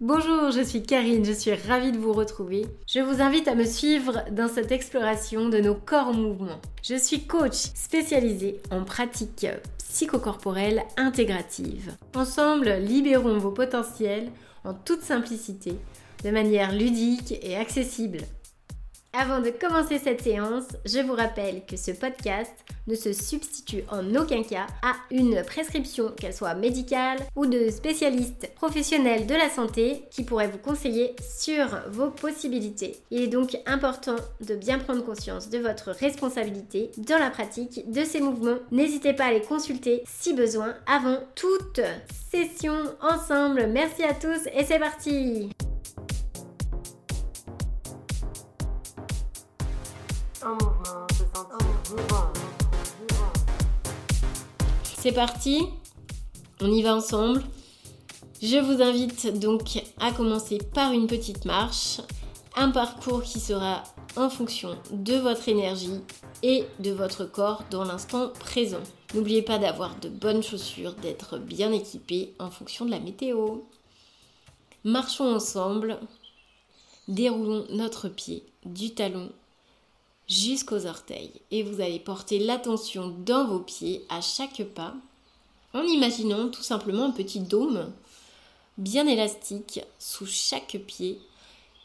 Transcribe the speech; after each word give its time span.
Bonjour, 0.00 0.50
je 0.50 0.60
suis 0.60 0.82
Karine, 0.82 1.24
je 1.24 1.32
suis 1.32 1.54
ravie 1.54 1.92
de 1.92 1.98
vous 1.98 2.12
retrouver. 2.12 2.66
Je 2.88 2.98
vous 2.98 3.22
invite 3.22 3.46
à 3.46 3.54
me 3.54 3.64
suivre 3.64 4.24
dans 4.32 4.48
cette 4.48 4.72
exploration 4.72 5.48
de 5.48 5.58
nos 5.58 5.76
corps 5.76 6.08
en 6.08 6.14
mouvement. 6.14 6.60
Je 6.82 6.96
suis 6.96 7.28
coach 7.28 7.70
spécialisée 7.74 8.60
en 8.72 8.82
pratique 8.82 9.46
psychocorporelle 9.78 10.82
intégrative. 10.96 11.92
Ensemble, 12.16 12.70
libérons 12.80 13.38
vos 13.38 13.52
potentiels 13.52 14.32
en 14.64 14.74
toute 14.74 15.02
simplicité, 15.02 15.76
de 16.24 16.30
manière 16.30 16.72
ludique 16.72 17.38
et 17.42 17.56
accessible. 17.56 18.18
Avant 19.16 19.40
de 19.40 19.50
commencer 19.50 20.00
cette 20.00 20.22
séance, 20.22 20.64
je 20.84 20.98
vous 20.98 21.12
rappelle 21.12 21.64
que 21.66 21.76
ce 21.76 21.92
podcast 21.92 22.52
ne 22.88 22.96
se 22.96 23.12
substitue 23.12 23.84
en 23.88 24.12
aucun 24.16 24.42
cas 24.42 24.66
à 24.82 24.94
une 25.12 25.40
prescription, 25.44 26.10
qu'elle 26.10 26.34
soit 26.34 26.56
médicale 26.56 27.20
ou 27.36 27.46
de 27.46 27.70
spécialistes 27.70 28.50
professionnels 28.56 29.28
de 29.28 29.34
la 29.34 29.48
santé 29.48 30.02
qui 30.10 30.24
pourraient 30.24 30.48
vous 30.48 30.58
conseiller 30.58 31.14
sur 31.20 31.66
vos 31.90 32.10
possibilités. 32.10 32.96
Il 33.12 33.22
est 33.22 33.28
donc 33.28 33.56
important 33.66 34.16
de 34.40 34.56
bien 34.56 34.80
prendre 34.80 35.04
conscience 35.04 35.48
de 35.48 35.58
votre 35.58 35.92
responsabilité 35.92 36.90
dans 36.98 37.18
la 37.18 37.30
pratique 37.30 37.88
de 37.92 38.02
ces 38.02 38.20
mouvements. 38.20 38.58
N'hésitez 38.72 39.12
pas 39.12 39.26
à 39.26 39.32
les 39.32 39.42
consulter 39.42 40.02
si 40.06 40.34
besoin 40.34 40.74
avant 40.88 41.20
toute 41.36 41.80
session 42.32 42.74
ensemble. 43.00 43.68
Merci 43.68 44.02
à 44.02 44.12
tous 44.12 44.48
et 44.52 44.64
c'est 44.64 44.80
parti 44.80 45.50
C'est 54.98 55.12
parti, 55.12 55.66
on 56.60 56.72
y 56.72 56.82
va 56.82 56.96
ensemble. 56.96 57.42
Je 58.42 58.56
vous 58.56 58.82
invite 58.82 59.38
donc 59.38 59.82
à 60.00 60.12
commencer 60.12 60.58
par 60.72 60.92
une 60.92 61.06
petite 61.06 61.44
marche, 61.44 62.00
un 62.56 62.70
parcours 62.70 63.22
qui 63.22 63.40
sera 63.40 63.82
en 64.16 64.30
fonction 64.30 64.76
de 64.90 65.14
votre 65.14 65.48
énergie 65.48 66.00
et 66.42 66.64
de 66.78 66.90
votre 66.90 67.24
corps 67.24 67.64
dans 67.70 67.84
l'instant 67.84 68.30
présent. 68.40 68.82
N'oubliez 69.14 69.42
pas 69.42 69.58
d'avoir 69.58 69.98
de 70.00 70.08
bonnes 70.08 70.42
chaussures, 70.42 70.94
d'être 70.94 71.38
bien 71.38 71.72
équipé 71.72 72.34
en 72.38 72.50
fonction 72.50 72.84
de 72.84 72.90
la 72.90 73.00
météo. 73.00 73.60
Marchons 74.84 75.34
ensemble, 75.34 75.98
déroulons 77.08 77.66
notre 77.70 78.08
pied 78.08 78.44
du 78.64 78.94
talon 78.94 79.30
jusqu'aux 80.28 80.86
orteils. 80.86 81.32
Et 81.50 81.62
vous 81.62 81.80
allez 81.80 81.98
porter 81.98 82.38
l'attention 82.38 83.14
dans 83.24 83.46
vos 83.46 83.60
pieds 83.60 84.04
à 84.08 84.20
chaque 84.20 84.62
pas 84.74 84.94
en 85.74 85.82
imaginant 85.82 86.48
tout 86.48 86.62
simplement 86.62 87.06
un 87.06 87.10
petit 87.10 87.40
dôme 87.40 87.92
bien 88.78 89.06
élastique 89.06 89.80
sous 89.98 90.26
chaque 90.26 90.78
pied 90.86 91.20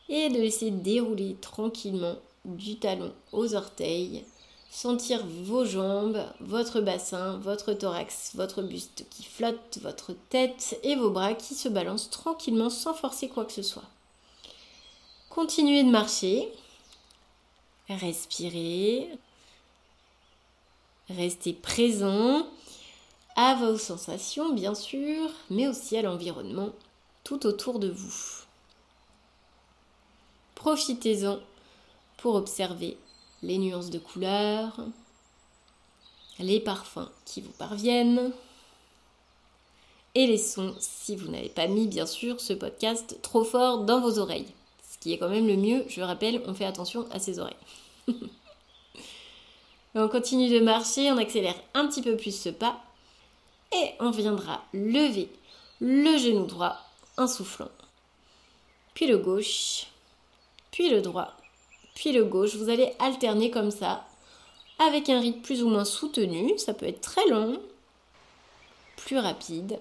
et 0.08 0.30
de 0.30 0.36
laisser 0.36 0.72
dérouler 0.72 1.36
tranquillement 1.42 2.16
du 2.46 2.78
talon 2.78 3.12
aux 3.32 3.56
orteils. 3.56 4.24
Sentir 4.72 5.26
vos 5.26 5.66
jambes, 5.66 6.24
votre 6.40 6.80
bassin, 6.80 7.38
votre 7.38 7.74
thorax, 7.74 8.32
votre 8.36 8.62
buste 8.62 9.06
qui 9.10 9.24
flotte, 9.24 9.80
votre 9.82 10.14
tête 10.30 10.80
et 10.84 10.96
vos 10.96 11.10
bras 11.10 11.34
qui 11.34 11.56
se 11.56 11.70
balancent 11.70 12.12
tranquillement 12.12 12.70
sans 12.70 12.94
forcer 12.94 13.30
quoi 13.30 13.46
que 13.46 13.52
ce 13.52 13.64
soit. 13.64 13.90
Continuez 15.30 15.84
de 15.84 15.90
marcher 15.90 16.52
Respirez. 17.90 19.10
Restez 21.10 21.54
présent 21.54 22.46
à 23.36 23.56
vos 23.56 23.78
sensations, 23.78 24.54
bien 24.54 24.76
sûr, 24.76 25.32
mais 25.50 25.68
aussi 25.68 25.98
à 25.98 26.04
l'environnement 26.04 26.70
tout 27.24 27.48
autour 27.48 27.80
de 27.80 27.90
vous. 27.90 28.14
Profitez-en 30.54 31.40
pour 32.18 32.36
observer 32.36 32.98
les 33.42 33.58
nuances 33.58 33.90
de 33.90 33.98
couleurs, 33.98 34.80
les 36.38 36.60
parfums 36.60 37.10
qui 37.26 37.42
vous 37.42 37.52
parviennent 37.52 38.32
et 40.16 40.28
les 40.28 40.38
sons 40.38 40.76
si 40.80 41.16
vous 41.16 41.30
n'avez 41.30 41.50
pas 41.50 41.68
mis 41.68 41.88
bien 41.88 42.06
sûr 42.06 42.40
ce 42.40 42.54
podcast 42.54 43.20
trop 43.22 43.44
fort 43.44 43.86
dans 43.86 44.02
vos 44.02 44.20
oreilles. 44.20 44.54
Ce 45.00 45.04
qui 45.04 45.14
est 45.14 45.18
quand 45.18 45.30
même 45.30 45.48
le 45.48 45.56
mieux, 45.56 45.86
je 45.88 46.02
rappelle, 46.02 46.42
on 46.46 46.54
fait 46.54 46.66
attention 46.66 47.08
à 47.12 47.20
ses 47.20 47.40
oreilles. 47.40 47.56
on 49.96 50.10
continue 50.10 50.50
de 50.50 50.60
marcher, 50.60 51.10
on 51.10 51.18
accélère 51.18 51.56
un 51.74 51.88
petit 51.88 52.02
peu 52.02 52.18
plus 52.18 52.38
ce 52.38 52.50
pas 52.50 52.82
et 53.72 53.92
on 54.02 54.12
viendra 54.12 54.62
lever 54.74 55.30
le 55.80 56.18
genou 56.18 56.46
droit 56.46 56.78
en 57.18 57.28
soufflant. 57.28 57.70
Puis 58.94 59.08
le 59.08 59.18
gauche, 59.18 59.88
puis 60.72 60.90
le 60.90 61.02
droit, 61.02 61.34
puis 61.96 62.12
le 62.12 62.26
gauche. 62.26 62.56
Vous 62.56 62.70
allez 62.70 62.92
alterner 63.00 63.52
comme 63.52 63.72
ça 63.72 64.06
avec 64.80 65.10
un 65.10 65.22
rythme 65.22 65.42
plus 65.42 65.64
ou 65.64 65.70
moins 65.70 65.86
soutenu. 65.86 66.58
Ça 66.58 66.74
peut 66.74 66.88
être 66.88 67.02
très 67.02 67.26
long, 67.30 67.62
plus 68.98 69.18
rapide. 69.18 69.80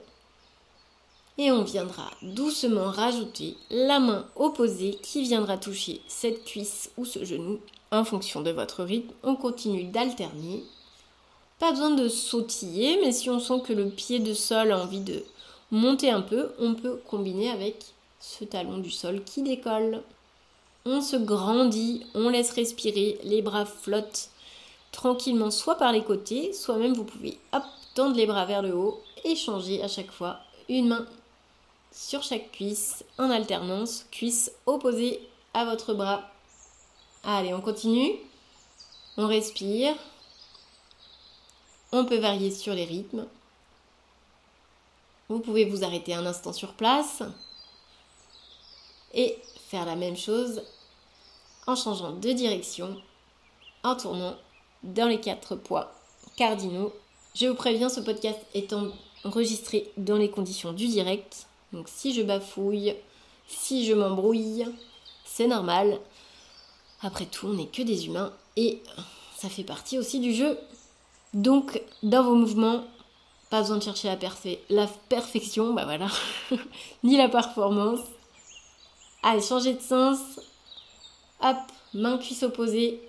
Et 1.40 1.52
on 1.52 1.62
viendra 1.62 2.10
doucement 2.20 2.90
rajouter 2.90 3.56
la 3.70 4.00
main 4.00 4.26
opposée 4.34 4.98
qui 5.02 5.22
viendra 5.22 5.56
toucher 5.56 6.00
cette 6.08 6.44
cuisse 6.44 6.90
ou 6.96 7.04
ce 7.04 7.24
genou 7.24 7.60
en 7.90 8.04
fonction 8.04 8.42
de 8.42 8.50
votre 8.50 8.82
rythme, 8.82 9.14
on 9.22 9.36
continue 9.36 9.84
d'alterner. 9.84 10.64
Pas 11.58 11.70
besoin 11.70 11.90
de 11.90 12.08
sautiller, 12.08 12.98
mais 13.02 13.12
si 13.12 13.30
on 13.30 13.40
sent 13.40 13.62
que 13.64 13.72
le 13.72 13.88
pied 13.88 14.18
de 14.18 14.34
sol 14.34 14.72
a 14.72 14.82
envie 14.82 15.00
de 15.00 15.24
monter 15.70 16.10
un 16.10 16.22
peu, 16.22 16.50
on 16.58 16.74
peut 16.74 17.00
combiner 17.08 17.50
avec 17.50 17.84
ce 18.20 18.44
talon 18.44 18.78
du 18.78 18.90
sol 18.90 19.22
qui 19.24 19.42
décolle. 19.42 20.02
On 20.84 21.00
se 21.00 21.16
grandit, 21.16 22.04
on 22.14 22.28
laisse 22.28 22.50
respirer, 22.50 23.18
les 23.22 23.42
bras 23.42 23.64
flottent 23.64 24.30
tranquillement, 24.92 25.50
soit 25.50 25.76
par 25.76 25.92
les 25.92 26.02
côtés, 26.02 26.52
soit 26.52 26.76
même 26.76 26.94
vous 26.94 27.04
pouvez 27.04 27.38
hop, 27.52 27.62
tendre 27.94 28.16
les 28.16 28.26
bras 28.26 28.44
vers 28.44 28.62
le 28.62 28.74
haut 28.74 29.00
et 29.24 29.36
changer 29.36 29.82
à 29.82 29.88
chaque 29.88 30.10
fois 30.10 30.40
une 30.68 30.88
main 30.88 31.06
sur 31.98 32.22
chaque 32.22 32.52
cuisse 32.52 33.04
en 33.18 33.28
alternance, 33.28 34.06
cuisse 34.12 34.52
opposée 34.66 35.28
à 35.52 35.64
votre 35.64 35.94
bras 35.94 36.30
Allez, 37.24 37.52
on 37.52 37.60
continue. 37.60 38.12
On 39.16 39.26
respire. 39.26 39.96
On 41.90 42.04
peut 42.04 42.18
varier 42.18 42.52
sur 42.52 42.72
les 42.72 42.84
rythmes. 42.84 43.26
Vous 45.28 45.40
pouvez 45.40 45.64
vous 45.64 45.82
arrêter 45.82 46.14
un 46.14 46.24
instant 46.24 46.52
sur 46.52 46.74
place 46.74 47.24
et 49.12 49.36
faire 49.68 49.84
la 49.84 49.96
même 49.96 50.16
chose 50.16 50.62
en 51.66 51.74
changeant 51.74 52.12
de 52.12 52.32
direction, 52.32 52.96
en 53.82 53.96
tournant 53.96 54.36
dans 54.84 55.08
les 55.08 55.20
quatre 55.20 55.56
poids 55.56 55.92
cardinaux. 56.36 56.94
Je 57.34 57.48
vous 57.48 57.56
préviens, 57.56 57.88
ce 57.88 58.00
podcast 58.00 58.38
est 58.54 58.72
enregistré 59.24 59.90
dans 59.96 60.16
les 60.16 60.30
conditions 60.30 60.72
du 60.72 60.86
direct. 60.86 61.47
Donc 61.72 61.88
si 61.88 62.14
je 62.14 62.22
bafouille, 62.22 62.94
si 63.46 63.86
je 63.86 63.94
m'embrouille, 63.94 64.66
c'est 65.24 65.46
normal. 65.46 65.98
Après 67.02 67.26
tout, 67.26 67.48
on 67.48 67.54
n'est 67.54 67.66
que 67.66 67.82
des 67.82 68.06
humains 68.06 68.32
et 68.56 68.82
ça 69.36 69.48
fait 69.48 69.64
partie 69.64 69.98
aussi 69.98 70.20
du 70.20 70.34
jeu. 70.34 70.58
Donc, 71.34 71.80
dans 72.02 72.24
vos 72.24 72.34
mouvements, 72.34 72.84
pas 73.50 73.60
besoin 73.60 73.76
de 73.76 73.82
chercher 73.82 74.08
la, 74.08 74.18
la 74.70 74.86
perfection, 75.08 75.74
bah 75.74 75.84
voilà, 75.84 76.08
ni 77.04 77.16
la 77.16 77.28
performance. 77.28 78.00
Allez, 79.22 79.42
changer 79.42 79.74
de 79.74 79.80
sens. 79.80 80.18
Hop, 81.40 81.56
main 81.94 82.18
cuisse 82.18 82.42
opposée, 82.42 83.00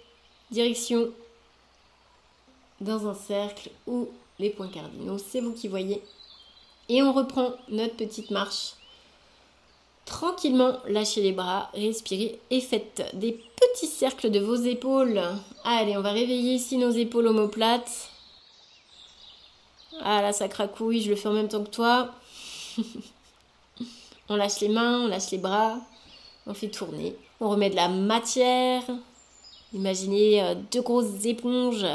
direction 0.52 1.10
dans 2.80 3.08
un 3.08 3.14
cercle 3.14 3.72
ou 3.88 4.08
les 4.38 4.50
points 4.50 4.70
cardinaux, 4.70 5.18
c'est 5.18 5.42
vous 5.42 5.54
qui 5.54 5.68
voyez. 5.68 6.02
Et 6.90 7.04
on 7.04 7.14
reprend 7.14 7.54
notre 7.70 7.96
petite 7.96 8.32
marche 8.32 8.74
Tranquillement, 10.06 10.80
lâchez 10.88 11.22
les 11.22 11.34
bras, 11.34 11.70
respirez 11.76 12.40
et 12.50 12.62
faites 12.62 13.12
des 13.14 13.32
petits 13.32 13.86
cercles 13.86 14.32
de 14.32 14.40
vos 14.40 14.56
épaules. 14.56 15.22
Allez, 15.64 15.96
on 15.98 16.02
va 16.02 16.12
réveiller 16.12 16.56
ici 16.56 16.78
nos 16.78 16.90
épaules 16.90 17.28
omoplates. 17.28 18.10
Ah 20.02 20.24
là, 20.24 20.34
ça 20.34 20.48
cracouille, 20.48 21.04
je 21.04 21.12
le 21.12 21.16
fais 21.16 21.30
en 21.30 21.34
même 21.34 21.48
temps 21.48 21.64
que 21.64 21.70
toi. 21.70 22.10
on 24.30 24.36
lâche 24.36 24.62
les 24.62 24.70
mains, 24.70 25.02
on 25.02 25.08
lâche 25.08 25.30
les 25.30 25.38
bras, 25.38 25.78
on 26.48 26.56
fait 26.56 26.70
tourner. 26.70 27.16
On 27.40 27.50
remet 27.50 27.70
de 27.70 27.76
la 27.76 27.88
matière. 27.88 28.82
Imaginez 29.74 30.42
euh, 30.42 30.56
deux 30.72 30.82
grosses 30.82 31.24
éponges 31.26 31.86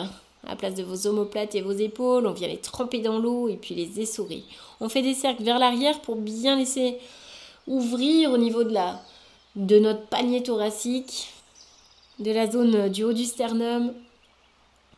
à 0.46 0.50
la 0.50 0.56
place 0.56 0.74
de 0.74 0.82
vos 0.82 1.06
omoplates 1.06 1.54
et 1.54 1.60
vos 1.60 1.72
épaules. 1.72 2.26
On 2.26 2.32
vient 2.32 2.48
les 2.48 2.58
tremper 2.58 3.00
dans 3.00 3.18
l'eau 3.18 3.48
et 3.48 3.56
puis 3.56 3.74
les 3.74 4.00
essorer. 4.00 4.42
On 4.80 4.88
fait 4.88 5.02
des 5.02 5.14
cercles 5.14 5.42
vers 5.42 5.58
l'arrière 5.58 6.00
pour 6.00 6.16
bien 6.16 6.56
laisser 6.56 6.98
ouvrir 7.66 8.30
au 8.32 8.38
niveau 8.38 8.64
de, 8.64 8.72
la, 8.72 9.00
de 9.56 9.78
notre 9.78 10.06
panier 10.06 10.42
thoracique, 10.42 11.28
de 12.18 12.30
la 12.30 12.50
zone 12.50 12.88
du 12.88 13.04
haut 13.04 13.12
du 13.12 13.24
sternum, 13.24 13.92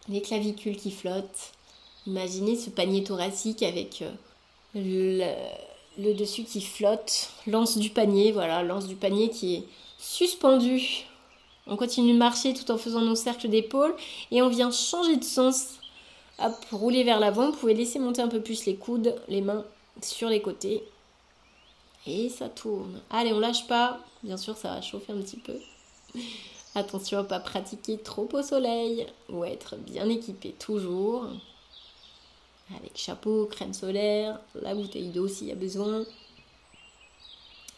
les 0.08 0.20
clavicules 0.20 0.76
qui 0.76 0.90
flottent. 0.90 1.52
Imaginez 2.06 2.56
ce 2.56 2.70
panier 2.70 3.02
thoracique 3.02 3.62
avec 3.62 4.04
euh, 4.76 5.34
le 5.98 6.14
dessus 6.14 6.44
qui 6.44 6.60
flotte, 6.60 7.30
lance 7.46 7.78
du 7.78 7.90
panier, 7.90 8.32
voilà, 8.32 8.62
lance 8.62 8.86
du 8.86 8.94
panier 8.94 9.30
qui 9.30 9.56
est 9.56 9.64
suspendu. 9.98 11.06
On 11.66 11.76
continue 11.76 12.12
de 12.12 12.18
marcher 12.18 12.54
tout 12.54 12.70
en 12.70 12.78
faisant 12.78 13.00
nos 13.00 13.16
cercles 13.16 13.48
d'épaule 13.48 13.94
et 14.30 14.40
on 14.42 14.48
vient 14.48 14.70
changer 14.70 15.16
de 15.16 15.24
sens. 15.24 15.78
Hop, 16.38 16.54
rouler 16.70 17.02
vers 17.02 17.18
l'avant. 17.18 17.50
Vous 17.50 17.56
pouvez 17.56 17.74
laisser 17.74 17.98
monter 17.98 18.22
un 18.22 18.28
peu 18.28 18.40
plus 18.40 18.66
les 18.66 18.76
coudes, 18.76 19.16
les 19.28 19.40
mains 19.40 19.64
sur 20.02 20.28
les 20.28 20.40
côtés. 20.40 20.82
Et 22.06 22.28
ça 22.28 22.48
tourne. 22.48 23.00
Allez, 23.10 23.32
on 23.32 23.40
lâche 23.40 23.66
pas. 23.66 23.98
Bien 24.22 24.36
sûr, 24.36 24.56
ça 24.56 24.68
va 24.68 24.80
chauffer 24.80 25.12
un 25.12 25.20
petit 25.20 25.38
peu. 25.38 25.58
Attention 26.76 27.18
à 27.18 27.24
pas 27.24 27.40
pratiquer 27.40 27.98
trop 27.98 28.28
au 28.32 28.42
soleil 28.42 29.06
ou 29.30 29.44
être 29.44 29.76
bien 29.76 30.08
équipé 30.08 30.52
toujours. 30.52 31.26
Avec 32.76 32.96
chapeau, 32.96 33.46
crème 33.46 33.72
solaire, 33.72 34.38
la 34.60 34.74
bouteille 34.74 35.08
d'eau 35.08 35.26
s'il 35.26 35.48
y 35.48 35.52
a 35.52 35.56
besoin. 35.56 36.04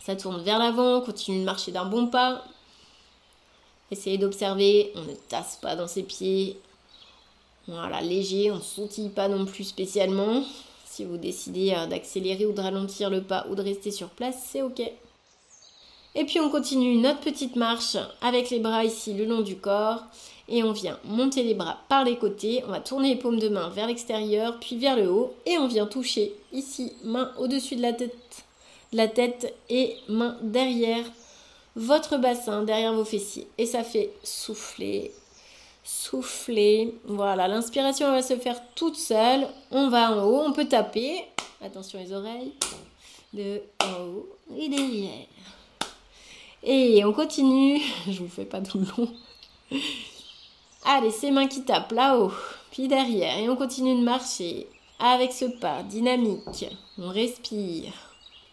Ça 0.01 0.17
tourne 0.17 0.43
vers 0.43 0.59
l'avant, 0.59 1.01
continue 1.01 1.41
de 1.41 1.45
marcher 1.45 1.71
d'un 1.71 1.85
bon 1.85 2.09
pas. 2.09 2.45
Essayez 3.91 4.19
d'observer, 4.19 4.93
on 4.97 5.03
ne 5.03 5.15
tasse 5.29 5.59
pas 5.61 5.77
dans 5.77 5.89
ses 5.89 6.03
pieds. 6.03 6.59
Voilà, 7.67 8.01
léger, 8.01 8.51
on 8.51 8.57
ne 8.57 8.61
sautille 8.61 9.09
pas 9.09 9.29
non 9.29 9.45
plus 9.47 9.65
spécialement. 9.65 10.43
Si 10.85 11.05
vous 11.05 11.17
décidez 11.17 11.75
euh, 11.75 11.87
d'accélérer 11.87 12.47
ou 12.47 12.53
de 12.53 12.61
ralentir 12.61 13.11
le 13.11 13.23
pas 13.23 13.47
ou 13.51 13.55
de 13.55 13.63
rester 13.63 13.91
sur 13.91 14.09
place, 14.09 14.37
c'est 14.51 14.63
ok. 14.63 14.81
Et 16.15 16.25
puis 16.25 16.41
on 16.41 16.51
continue 16.51 16.97
notre 16.97 17.21
petite 17.21 17.57
marche 17.57 17.97
avec 18.21 18.51
les 18.51 18.59
bras 18.59 18.85
ici 18.85 19.13
le 19.13 19.25
long 19.25 19.43
du 19.43 19.57
corps. 19.57 20.03
Et 20.49 20.63
on 20.63 20.73
vient 20.73 20.99
monter 21.05 21.43
les 21.43 21.55
bras 21.55 21.79
par 21.89 22.05
les 22.05 22.17
côtés. 22.17 22.65
On 22.67 22.71
va 22.71 22.81
tourner 22.81 23.11
les 23.11 23.21
paumes 23.21 23.39
de 23.39 23.51
main 23.51 23.69
vers 23.69 23.87
l'extérieur, 23.87 24.59
puis 24.59 24.79
vers 24.79 24.97
le 24.97 25.11
haut. 25.11 25.35
Et 25.45 25.59
on 25.59 25.69
vient 25.69 25.87
toucher 25.87 26.35
ici, 26.53 26.93
main 27.05 27.33
au-dessus 27.39 27.77
de 27.77 27.83
la 27.83 27.93
tête, 27.93 28.45
de 28.93 28.97
la 28.97 29.09
tête 29.09 29.55
et 29.69 29.95
main 30.09 30.37
derrière 30.43 31.05
votre 31.77 32.19
bassin, 32.19 32.63
derrière 32.63 32.93
vos 32.93 33.05
fessiers. 33.05 33.49
Et 33.59 33.67
ça 33.67 33.85
fait 33.85 34.11
souffler, 34.23 35.13
souffler. 35.85 36.95
Voilà, 37.05 37.49
l'inspiration 37.49 38.11
va 38.11 38.23
se 38.23 38.37
faire 38.37 38.61
toute 38.75 38.97
seule. 38.97 39.47
On 39.71 39.89
va 39.89 40.13
en 40.13 40.25
haut, 40.25 40.43
on 40.45 40.53
peut 40.53 40.69
taper. 40.69 41.25
Attention 41.63 41.99
les 41.99 42.13
oreilles. 42.13 42.53
De 43.33 43.61
haut 43.83 44.29
et 44.57 44.69
derrière. 44.69 45.27
Et 46.63 47.05
on 47.05 47.13
continue. 47.13 47.81
Je 48.09 48.19
vous 48.21 48.29
fais 48.29 48.45
pas 48.45 48.61
tout 48.61 48.79
le 48.79 48.87
long. 48.97 49.81
Allez, 50.85 51.11
ces 51.11 51.31
mains 51.31 51.49
qui 51.49 51.63
tapent 51.63 51.93
là-haut, 51.93 52.33
puis 52.71 52.89
derrière. 52.89 53.39
Et 53.39 53.49
on 53.49 53.57
continue 53.57 53.99
de 53.99 54.05
marcher 54.05 54.67
avec 54.99 55.33
ce 55.33 55.45
pas 55.45 55.83
dynamique. 55.83 56.67
On 56.99 57.09
respire 57.09 57.93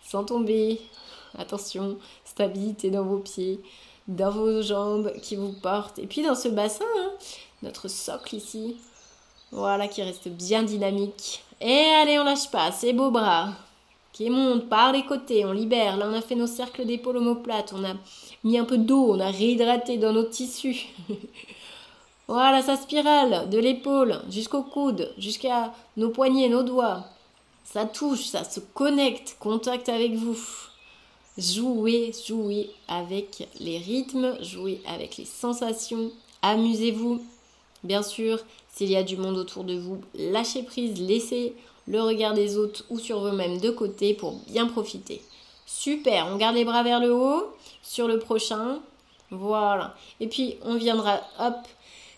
sans 0.03 0.23
tomber. 0.23 0.81
Attention, 1.38 1.97
stabilité 2.35 2.91
dans 2.91 3.03
vos 3.03 3.19
pieds, 3.19 3.59
dans 4.07 4.29
vos 4.29 4.61
jambes 4.61 5.13
qui 5.21 5.35
vous 5.37 5.53
portent. 5.53 5.99
Et 5.99 6.05
puis 6.05 6.21
dans 6.21 6.35
ce 6.35 6.49
bassin, 6.49 6.85
hein, 6.99 7.11
notre 7.63 7.87
socle 7.87 8.35
ici. 8.35 8.75
Voilà, 9.51 9.87
qui 9.87 10.03
reste 10.03 10.27
bien 10.27 10.63
dynamique. 10.63 11.43
Et 11.61 11.85
allez, 12.01 12.19
on 12.19 12.23
lâche 12.23 12.51
pas. 12.51 12.71
Ces 12.71 12.91
beaux 12.91 13.11
bras 13.11 13.49
qui 14.11 14.29
monte 14.29 14.69
par 14.69 14.91
les 14.91 15.05
côtés, 15.05 15.45
on 15.45 15.51
libère. 15.51 15.97
Là, 15.97 16.07
on 16.09 16.13
a 16.13 16.21
fait 16.21 16.35
nos 16.35 16.47
cercles 16.47 16.85
d'épaule 16.85 17.17
omoplates, 17.17 17.73
on 17.73 17.83
a 17.83 17.93
mis 18.43 18.57
un 18.57 18.65
peu 18.65 18.77
d'eau, 18.77 19.13
on 19.13 19.19
a 19.19 19.29
réhydraté 19.29 19.97
dans 19.97 20.13
nos 20.13 20.23
tissus. 20.23 20.87
voilà 22.27 22.61
sa 22.61 22.77
spirale 22.77 23.49
de 23.49 23.59
l'épaule 23.59 24.21
jusqu'au 24.29 24.63
coude, 24.63 25.13
jusqu'à 25.17 25.73
nos 25.97 26.09
poignets, 26.09 26.49
nos 26.49 26.63
doigts. 26.63 27.03
Ça 27.65 27.85
touche, 27.85 28.25
ça 28.25 28.43
se 28.43 28.59
connecte, 28.59 29.35
contact 29.39 29.89
avec 29.89 30.13
vous. 30.13 30.39
Jouez, 31.37 32.13
jouez 32.25 32.69
avec 32.87 33.49
les 33.59 33.77
rythmes, 33.77 34.41
jouez 34.41 34.81
avec 34.87 35.17
les 35.17 35.25
sensations, 35.25 36.11
amusez-vous. 36.41 37.21
Bien 37.83 38.03
sûr, 38.03 38.39
s'il 38.73 38.89
y 38.89 38.95
a 38.95 39.03
du 39.03 39.17
monde 39.17 39.37
autour 39.37 39.65
de 39.65 39.77
vous, 39.77 39.99
lâchez 40.13 40.63
prise, 40.63 40.99
laissez 41.01 41.53
le 41.87 42.01
regard 42.01 42.33
des 42.33 42.57
autres 42.57 42.85
ou 42.89 42.99
sur 42.99 43.19
vous-même 43.19 43.59
de 43.59 43.69
côté 43.69 44.13
pour 44.13 44.39
bien 44.47 44.65
profiter. 44.65 45.21
Super, 45.65 46.27
on 46.31 46.37
garde 46.37 46.55
les 46.55 46.63
bras 46.63 46.83
vers 46.83 47.01
le 47.01 47.13
haut 47.13 47.53
sur 47.83 48.07
le 48.07 48.17
prochain. 48.17 48.79
Voilà. 49.29 49.93
Et 50.21 50.27
puis 50.27 50.55
on 50.63 50.75
viendra, 50.75 51.19
hop, 51.39 51.67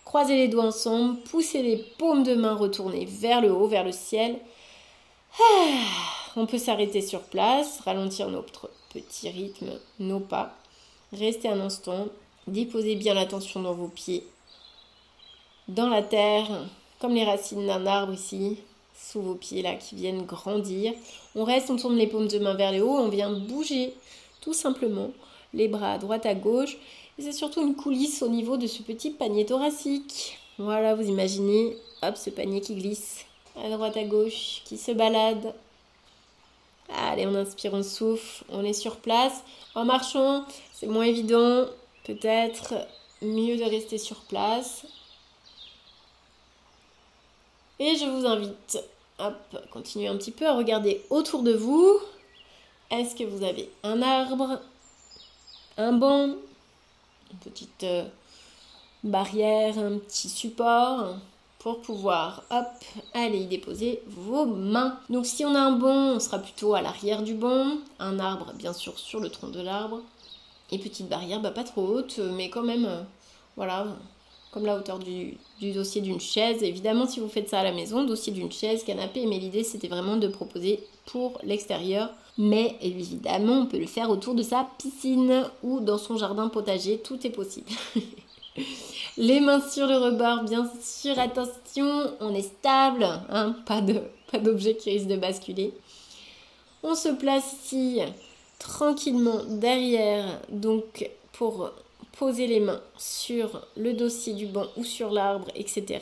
croiser 0.05 0.35
les 0.35 0.47
doigts 0.47 0.65
ensemble, 0.65 1.19
pousser 1.21 1.63
les 1.63 1.77
paumes 1.97 2.23
de 2.23 2.35
main 2.35 2.53
retournées 2.53 3.05
vers 3.05 3.41
le 3.41 3.51
haut, 3.51 3.67
vers 3.67 3.83
le 3.83 3.91
ciel. 3.91 4.39
Ah, 5.39 6.33
on 6.35 6.45
peut 6.45 6.59
s'arrêter 6.59 7.01
sur 7.01 7.21
place, 7.21 7.79
ralentir 7.79 8.29
notre 8.29 8.69
petit 8.99 9.29
rythme, 9.29 9.71
nos 9.99 10.19
pas. 10.19 10.55
Restez 11.13 11.47
un 11.47 11.59
instant, 11.59 12.07
déposez 12.47 12.95
bien 12.95 13.13
l'attention 13.13 13.61
dans 13.61 13.73
vos 13.73 13.87
pieds, 13.87 14.23
dans 15.67 15.89
la 15.89 16.01
terre, 16.01 16.47
comme 16.99 17.13
les 17.13 17.23
racines 17.23 17.67
d'un 17.67 17.85
arbre 17.85 18.13
ici 18.13 18.57
sous 18.99 19.21
vos 19.21 19.35
pieds 19.35 19.61
là 19.61 19.75
qui 19.75 19.95
viennent 19.95 20.25
grandir. 20.25 20.93
On 21.35 21.43
reste, 21.43 21.69
on 21.69 21.75
tourne 21.75 21.95
les 21.95 22.07
paumes 22.07 22.27
de 22.27 22.39
main 22.39 22.55
vers 22.55 22.71
le 22.71 22.81
haut, 22.81 22.97
on 22.97 23.09
vient 23.09 23.31
bouger 23.31 23.93
tout 24.41 24.53
simplement 24.53 25.11
les 25.53 25.67
bras 25.67 25.93
à 25.93 25.97
droite 25.97 26.25
à 26.25 26.33
gauche. 26.33 26.77
C'est 27.19 27.31
surtout 27.31 27.61
une 27.61 27.75
coulisse 27.75 28.21
au 28.21 28.29
niveau 28.29 28.57
de 28.57 28.67
ce 28.67 28.81
petit 28.81 29.11
panier 29.11 29.45
thoracique. 29.45 30.37
Voilà, 30.57 30.95
vous 30.95 31.07
imaginez, 31.07 31.77
hop, 32.01 32.17
ce 32.17 32.29
panier 32.29 32.61
qui 32.61 32.75
glisse 32.75 33.25
à 33.63 33.69
droite 33.69 33.97
à 33.97 34.03
gauche, 34.03 34.61
qui 34.65 34.77
se 34.77 34.91
balade. 34.91 35.53
Allez, 36.89 37.27
on 37.27 37.35
inspire, 37.35 37.73
on 37.73 37.83
souffle, 37.83 38.43
on 38.49 38.63
est 38.63 38.73
sur 38.73 38.97
place. 38.97 39.43
En 39.75 39.85
marchant, 39.85 40.45
c'est 40.73 40.87
moins 40.87 41.03
évident, 41.03 41.65
peut-être 42.05 42.73
mieux 43.21 43.57
de 43.57 43.63
rester 43.63 43.97
sur 43.97 44.21
place. 44.21 44.85
Et 47.79 47.95
je 47.95 48.05
vous 48.05 48.25
invite, 48.25 48.79
hop, 49.19 49.35
continuer 49.71 50.07
un 50.07 50.17
petit 50.17 50.31
peu 50.31 50.47
à 50.47 50.55
regarder 50.55 51.03
autour 51.09 51.43
de 51.43 51.53
vous. 51.53 51.99
Est-ce 52.89 53.15
que 53.15 53.23
vous 53.23 53.43
avez 53.43 53.69
un 53.83 54.01
arbre, 54.01 54.59
un 55.77 55.91
banc, 55.91 56.35
une 57.31 57.37
petite 57.43 57.83
euh, 57.83 58.05
barrière, 59.03 59.77
un 59.77 59.97
petit 59.97 60.29
support? 60.29 61.17
Pour 61.67 61.81
pouvoir, 61.81 62.43
hop, 62.49 62.65
aller 63.13 63.39
y 63.39 63.45
déposer 63.45 64.01
vos 64.07 64.45
mains. 64.45 64.97
Donc 65.09 65.25
si 65.25 65.43
on 65.43 65.53
a 65.53 65.59
un 65.59 65.73
banc, 65.73 66.15
on 66.15 66.19
sera 66.21 66.39
plutôt 66.39 66.73
à 66.75 66.81
l'arrière 66.81 67.23
du 67.23 67.33
banc, 67.33 67.73
un 67.99 68.19
arbre 68.19 68.53
bien 68.53 68.71
sûr 68.71 68.97
sur 68.97 69.19
le 69.19 69.29
tronc 69.29 69.49
de 69.49 69.59
l'arbre, 69.59 69.99
et 70.71 70.77
petite 70.77 71.09
barrière, 71.09 71.41
bah, 71.41 71.51
pas 71.51 71.65
trop 71.65 71.85
haute, 71.85 72.19
mais 72.19 72.49
quand 72.49 72.63
même, 72.63 72.85
euh, 72.85 73.01
voilà, 73.57 73.85
comme 74.51 74.65
la 74.65 74.77
hauteur 74.77 74.97
du, 74.97 75.37
dossier 75.59 75.99
d'une 75.99 76.21
chaise. 76.21 76.63
Évidemment, 76.63 77.05
si 77.05 77.19
vous 77.19 77.27
faites 77.27 77.49
ça 77.49 77.59
à 77.59 77.63
la 77.63 77.73
maison, 77.73 78.05
dossier 78.05 78.31
d'une 78.31 78.51
chaise, 78.51 78.85
canapé, 78.85 79.25
mais 79.25 79.37
l'idée 79.37 79.65
c'était 79.65 79.89
vraiment 79.89 80.15
de 80.15 80.29
proposer 80.29 80.81
pour 81.05 81.37
l'extérieur. 81.43 82.11
Mais 82.37 82.77
évidemment, 82.81 83.63
on 83.63 83.65
peut 83.65 83.79
le 83.79 83.87
faire 83.87 84.09
autour 84.09 84.35
de 84.35 84.43
sa 84.43 84.65
piscine 84.77 85.43
ou 85.63 85.81
dans 85.81 85.97
son 85.97 86.15
jardin 86.15 86.47
potager, 86.47 86.99
tout 86.99 87.27
est 87.27 87.31
possible. 87.31 87.71
Les 89.17 89.39
mains 89.39 89.61
sur 89.61 89.87
le 89.87 89.97
rebord, 89.97 90.43
bien 90.43 90.69
sûr, 90.81 91.17
attention, 91.17 92.13
on 92.19 92.33
est 92.35 92.49
stable, 92.59 93.07
hein, 93.29 93.55
pas 93.65 94.39
d'objet 94.39 94.75
qui 94.75 94.91
risque 94.91 95.07
de 95.07 95.15
basculer. 95.15 95.73
On 96.83 96.95
se 96.95 97.09
place 97.09 97.53
ici 97.63 97.99
tranquillement 98.59 99.43
derrière, 99.45 100.39
donc 100.49 101.09
pour 101.33 101.71
Posez 102.17 102.47
les 102.47 102.59
mains 102.59 102.81
sur 102.97 103.61
le 103.75 103.93
dossier 103.93 104.33
du 104.33 104.47
banc 104.47 104.65
ou 104.75 104.83
sur 104.83 105.11
l'arbre, 105.11 105.49
etc. 105.53 105.99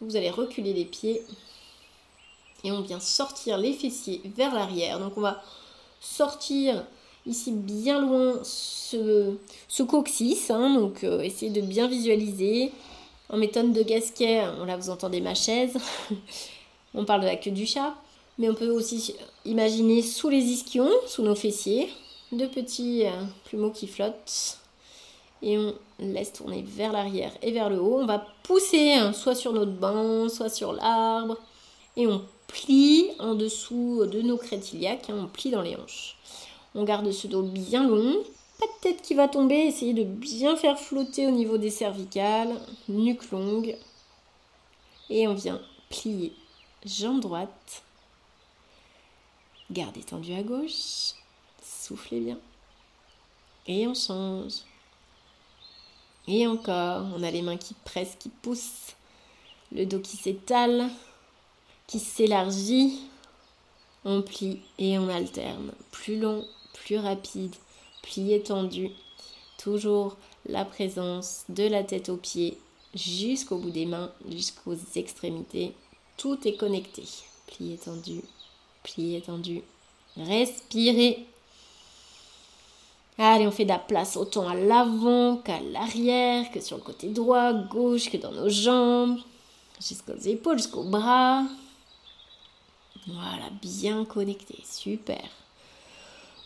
Vous 0.00 0.14
allez 0.14 0.30
reculer 0.30 0.72
les 0.72 0.84
pieds 0.84 1.22
et 2.62 2.70
on 2.70 2.82
vient 2.82 3.00
sortir 3.00 3.58
les 3.58 3.72
fessiers 3.72 4.20
vers 4.24 4.54
l'arrière. 4.54 5.00
Donc 5.00 5.14
on 5.16 5.20
va 5.20 5.42
sortir 6.00 6.84
ici 7.26 7.52
bien 7.52 8.00
loin 8.00 8.40
ce, 8.42 9.36
coccyx. 9.82 10.50
Hein. 10.50 10.74
donc 10.74 11.04
euh, 11.04 11.20
essayez 11.20 11.52
de 11.52 11.60
bien 11.60 11.88
visualiser. 11.88 12.72
En 13.28 13.38
méthode 13.38 13.72
de 13.72 13.82
Gasquet, 13.82 14.42
là 14.66 14.76
vous 14.76 14.90
entendez 14.90 15.20
ma 15.20 15.34
chaise. 15.34 15.76
on 16.94 17.04
parle 17.04 17.22
de 17.22 17.26
la 17.26 17.36
queue 17.36 17.50
du 17.50 17.66
chat. 17.66 17.94
Mais 18.38 18.48
on 18.48 18.54
peut 18.54 18.70
aussi 18.70 19.14
imaginer 19.44 20.02
sous 20.02 20.28
les 20.28 20.42
ischions, 20.42 20.90
sous 21.06 21.22
nos 21.22 21.34
fessiers, 21.34 21.88
deux 22.32 22.48
petits 22.48 23.06
euh, 23.06 23.10
plumeaux 23.44 23.70
qui 23.70 23.86
flottent 23.86 24.58
et 25.42 25.58
on 25.58 25.74
laisse 25.98 26.32
tourner 26.32 26.64
vers 26.66 26.92
l'arrière 26.92 27.32
et 27.42 27.50
vers 27.50 27.68
le 27.68 27.80
haut. 27.80 27.98
On 28.00 28.06
va 28.06 28.24
pousser 28.42 28.94
hein, 28.94 29.12
soit 29.12 29.34
sur 29.34 29.52
notre 29.52 29.72
banc, 29.72 30.28
soit 30.28 30.48
sur 30.48 30.72
l'arbre 30.72 31.36
et 31.96 32.06
on 32.06 32.22
plie 32.46 33.08
en 33.18 33.34
dessous 33.34 34.06
de 34.06 34.22
nos 34.22 34.36
crêtes 34.36 34.72
iliaques, 34.72 35.10
hein, 35.10 35.16
on 35.24 35.26
plie 35.26 35.50
dans 35.50 35.62
les 35.62 35.76
hanches. 35.76 36.16
On 36.74 36.84
garde 36.84 37.10
ce 37.12 37.26
dos 37.26 37.42
bien 37.42 37.86
long, 37.86 38.22
pas 38.58 38.66
de 38.66 38.80
tête 38.80 39.02
qui 39.02 39.14
va 39.14 39.28
tomber, 39.28 39.56
essayez 39.56 39.94
de 39.94 40.04
bien 40.04 40.56
faire 40.56 40.78
flotter 40.78 41.26
au 41.26 41.30
niveau 41.30 41.58
des 41.58 41.70
cervicales, 41.70 42.54
nuque 42.88 43.30
longue. 43.30 43.76
Et 45.10 45.28
on 45.28 45.34
vient 45.34 45.60
plier 45.90 46.32
jambe 46.84 47.20
droite, 47.20 47.82
Gardez 49.72 50.02
tendu 50.02 50.34
à 50.34 50.42
gauche. 50.42 51.14
Soufflez 51.62 52.20
bien. 52.20 52.38
Et 53.66 53.86
on 53.86 53.94
change. 53.94 54.52
Et 56.28 56.46
encore, 56.46 57.06
on 57.16 57.22
a 57.22 57.30
les 57.30 57.40
mains 57.40 57.56
qui 57.56 57.72
pressent, 57.72 58.16
qui 58.18 58.28
poussent. 58.28 58.94
Le 59.70 59.86
dos 59.86 60.00
qui 60.00 60.18
s'étale, 60.18 60.90
qui 61.86 62.00
s'élargit. 62.00 63.00
On 64.04 64.20
plie 64.20 64.60
et 64.78 64.98
on 64.98 65.08
alterne. 65.08 65.72
Plus 65.90 66.20
long, 66.20 66.46
plus 66.72 66.98
rapide. 66.98 67.54
Plié 68.02 68.42
tendu. 68.42 68.90
Toujours 69.58 70.16
la 70.46 70.64
présence 70.64 71.44
de 71.48 71.64
la 71.64 71.84
tête 71.84 72.08
aux 72.08 72.16
pieds 72.16 72.58
jusqu'au 72.94 73.58
bout 73.58 73.70
des 73.70 73.86
mains, 73.86 74.10
jusqu'aux 74.28 74.76
extrémités. 74.96 75.72
Tout 76.16 76.38
est 76.46 76.56
connecté. 76.56 77.04
Plié 77.46 77.76
tendu, 77.76 78.22
plié 78.82 79.20
tendu. 79.20 79.62
Respirez. 80.16 81.26
Allez, 83.18 83.46
on 83.46 83.50
fait 83.50 83.64
de 83.64 83.70
la 83.70 83.78
place 83.78 84.16
autant 84.16 84.48
à 84.48 84.54
l'avant 84.54 85.36
qu'à 85.36 85.60
l'arrière, 85.60 86.50
que 86.50 86.60
sur 86.60 86.78
le 86.78 86.82
côté 86.82 87.08
droit, 87.08 87.52
gauche, 87.52 88.10
que 88.10 88.16
dans 88.16 88.32
nos 88.32 88.48
jambes, 88.48 89.18
jusqu'aux 89.80 90.16
épaules, 90.16 90.58
jusqu'aux 90.58 90.84
bras. 90.84 91.44
Voilà, 93.06 93.50
bien 93.60 94.04
connecté, 94.04 94.58
super. 94.64 95.22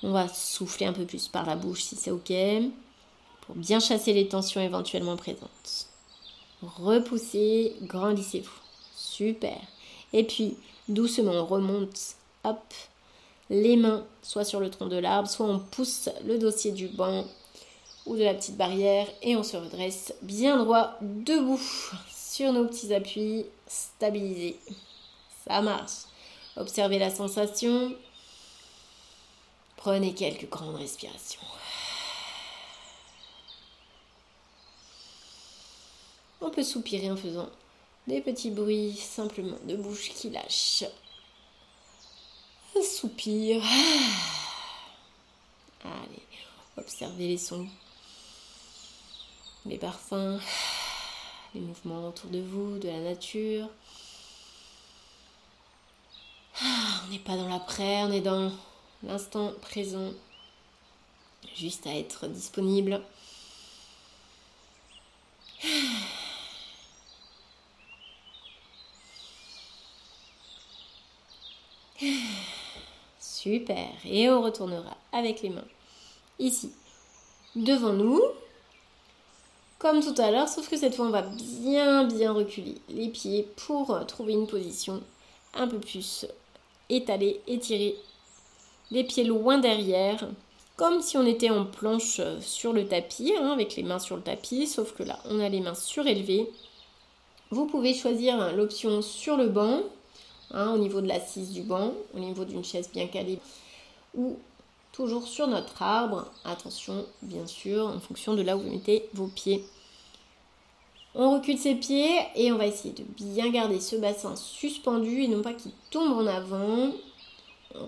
On 0.02 0.12
va 0.12 0.28
souffler 0.28 0.86
un 0.86 0.92
peu 0.92 1.04
plus 1.04 1.28
par 1.28 1.46
la 1.46 1.56
bouche 1.56 1.82
si 1.82 1.96
c'est 1.96 2.10
ok, 2.10 2.32
pour 3.42 3.54
bien 3.56 3.80
chasser 3.80 4.12
les 4.12 4.28
tensions 4.28 4.60
éventuellement 4.60 5.16
présentes. 5.16 5.86
Repoussez, 6.62 7.74
grandissez-vous. 7.82 8.60
Super. 8.94 9.58
Et 10.12 10.24
puis, 10.24 10.56
doucement, 10.88 11.32
on 11.32 11.46
remonte, 11.46 11.98
hop, 12.44 12.74
les 13.50 13.76
mains 13.76 14.04
soit 14.22 14.44
sur 14.44 14.60
le 14.60 14.70
tronc 14.70 14.86
de 14.86 14.96
l'arbre, 14.96 15.28
soit 15.28 15.46
on 15.46 15.58
pousse 15.58 16.08
le 16.24 16.38
dossier 16.38 16.72
du 16.72 16.88
banc 16.88 17.24
ou 18.06 18.16
de 18.16 18.22
la 18.22 18.34
petite 18.34 18.56
barrière 18.56 19.06
et 19.22 19.36
on 19.36 19.42
se 19.42 19.56
redresse 19.56 20.14
bien 20.22 20.56
droit, 20.56 20.96
debout, 21.00 21.60
sur 22.14 22.52
nos 22.52 22.66
petits 22.66 22.92
appuis, 22.94 23.46
stabilisés. 23.66 24.58
Ça 25.46 25.60
marche. 25.60 26.04
Observez 26.56 26.98
la 26.98 27.10
sensation. 27.10 27.92
Prenez 29.86 30.14
quelques 30.14 30.48
grandes 30.48 30.74
respirations. 30.74 31.38
On 36.40 36.50
peut 36.50 36.64
soupirer 36.64 37.08
en 37.08 37.16
faisant 37.16 37.48
des 38.08 38.20
petits 38.20 38.50
bruits 38.50 38.96
simplement 38.96 39.56
de 39.62 39.76
bouche 39.76 40.08
qui 40.08 40.30
lâche. 40.30 40.82
Un 42.76 42.82
soupir. 42.82 43.62
Allez, 45.84 46.26
observez 46.76 47.28
les 47.28 47.38
sons, 47.38 47.68
les 49.66 49.78
parfums, 49.78 50.40
les 51.54 51.60
mouvements 51.60 52.08
autour 52.08 52.30
de 52.30 52.40
vous, 52.40 52.78
de 52.80 52.88
la 52.88 52.98
nature. 52.98 53.68
On 56.60 57.08
n'est 57.08 57.20
pas 57.20 57.36
dans 57.36 57.48
l'après, 57.48 58.02
on 58.02 58.10
est 58.10 58.20
dans 58.20 58.50
l'instant 59.06 59.52
présent, 59.60 60.12
juste 61.54 61.86
à 61.86 61.94
être 61.94 62.26
disponible. 62.26 63.00
Super. 73.20 73.88
Et 74.04 74.28
on 74.28 74.42
retournera 74.42 74.96
avec 75.12 75.42
les 75.42 75.50
mains 75.50 75.64
ici, 76.38 76.72
devant 77.54 77.92
nous. 77.92 78.20
Comme 79.78 80.02
tout 80.02 80.20
à 80.20 80.30
l'heure, 80.30 80.48
sauf 80.48 80.68
que 80.68 80.76
cette 80.76 80.94
fois, 80.94 81.06
on 81.06 81.10
va 81.10 81.22
bien, 81.22 82.04
bien 82.04 82.32
reculer 82.32 82.76
les 82.88 83.08
pieds 83.08 83.46
pour 83.66 84.04
trouver 84.06 84.32
une 84.32 84.46
position 84.46 85.02
un 85.54 85.68
peu 85.68 85.78
plus 85.78 86.26
étalée, 86.88 87.40
étirée. 87.46 87.94
Les 88.90 89.04
pieds 89.04 89.24
loin 89.24 89.58
derrière, 89.58 90.28
comme 90.76 91.02
si 91.02 91.16
on 91.16 91.26
était 91.26 91.50
en 91.50 91.64
planche 91.64 92.20
sur 92.40 92.72
le 92.72 92.86
tapis, 92.86 93.32
hein, 93.38 93.50
avec 93.50 93.76
les 93.76 93.82
mains 93.82 93.98
sur 93.98 94.16
le 94.16 94.22
tapis, 94.22 94.66
sauf 94.66 94.94
que 94.94 95.02
là, 95.02 95.18
on 95.28 95.40
a 95.40 95.48
les 95.48 95.60
mains 95.60 95.74
surélevées. 95.74 96.48
Vous 97.50 97.66
pouvez 97.66 97.94
choisir 97.94 98.54
l'option 98.56 99.02
sur 99.02 99.36
le 99.36 99.48
banc, 99.48 99.82
Hein, 100.52 100.72
au 100.72 100.78
niveau 100.78 101.00
de 101.00 101.08
l'assise 101.08 101.50
du 101.50 101.62
banc, 101.62 101.92
au 102.14 102.18
niveau 102.18 102.44
d'une 102.44 102.64
chaise 102.64 102.90
bien 102.92 103.08
calée, 103.08 103.40
ou 104.14 104.36
toujours 104.92 105.26
sur 105.26 105.48
notre 105.48 105.82
arbre. 105.82 106.26
Attention, 106.44 107.04
bien 107.22 107.46
sûr, 107.46 107.86
en 107.86 107.98
fonction 107.98 108.34
de 108.34 108.42
là 108.42 108.56
où 108.56 108.60
vous 108.60 108.70
mettez 108.70 109.08
vos 109.12 109.26
pieds. 109.26 109.64
On 111.14 111.32
recule 111.32 111.58
ses 111.58 111.74
pieds 111.74 112.18
et 112.36 112.52
on 112.52 112.58
va 112.58 112.66
essayer 112.66 112.94
de 112.94 113.02
bien 113.02 113.50
garder 113.50 113.80
ce 113.80 113.96
bassin 113.96 114.36
suspendu 114.36 115.22
et 115.22 115.28
non 115.28 115.42
pas 115.42 115.54
qu'il 115.54 115.72
tombe 115.90 116.12
en 116.12 116.26
avant. 116.26 116.92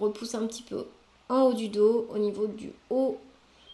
Repousse 0.01 0.35
un 0.35 0.47
petit 0.47 0.63
peu 0.63 0.85
en 1.29 1.43
haut 1.43 1.53
du 1.53 1.69
dos, 1.69 2.07
au 2.11 2.19
niveau 2.19 2.47
du 2.47 2.73
haut 2.91 3.19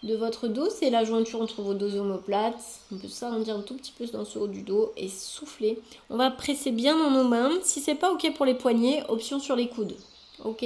de 0.02 0.14
votre 0.14 0.49
dos, 0.49 0.68
c'est 0.68 0.90
la 0.90 1.04
jointure 1.04 1.40
entre 1.40 1.62
vos 1.62 1.73
deux 1.73 1.97
omoplates. 1.99 2.80
On 2.92 2.97
peut 2.97 3.09
s'arrondir 3.09 3.56
un 3.56 3.62
tout 3.62 3.75
petit 3.75 3.92
peu 3.97 4.06
dans 4.06 4.25
ce 4.25 4.38
haut 4.38 4.49
du 4.49 4.62
dos 4.62 4.92
et 4.97 5.09
souffler. 5.09 5.78
On 6.11 6.16
va 6.16 6.30
presser 6.30 6.73
bien 6.73 6.99
dans 6.99 7.11
nos 7.11 7.26
mains. 7.26 7.50
Si 7.62 7.80
c'est 7.80 7.94
pas 7.94 8.12
ok 8.12 8.35
pour 8.35 8.44
les 8.44 8.54
poignets, 8.54 9.02
option 9.09 9.40
sur 9.40 9.56
les 9.56 9.68
coudes. 9.68 9.97
Ok? 10.44 10.64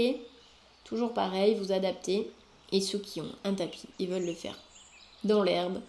Toujours 0.85 1.13
pareil, 1.13 1.55
vous 1.55 1.71
adaptez. 1.71 2.31
Et 2.73 2.81
ceux 2.81 2.99
qui 2.99 3.21
ont 3.21 3.33
un 3.45 3.55
tapis, 3.55 3.85
ils 3.99 4.09
veulent 4.09 4.27
le 4.27 4.35
faire 4.35 4.57
dans 5.25 5.43
l'herbe, 5.43 5.81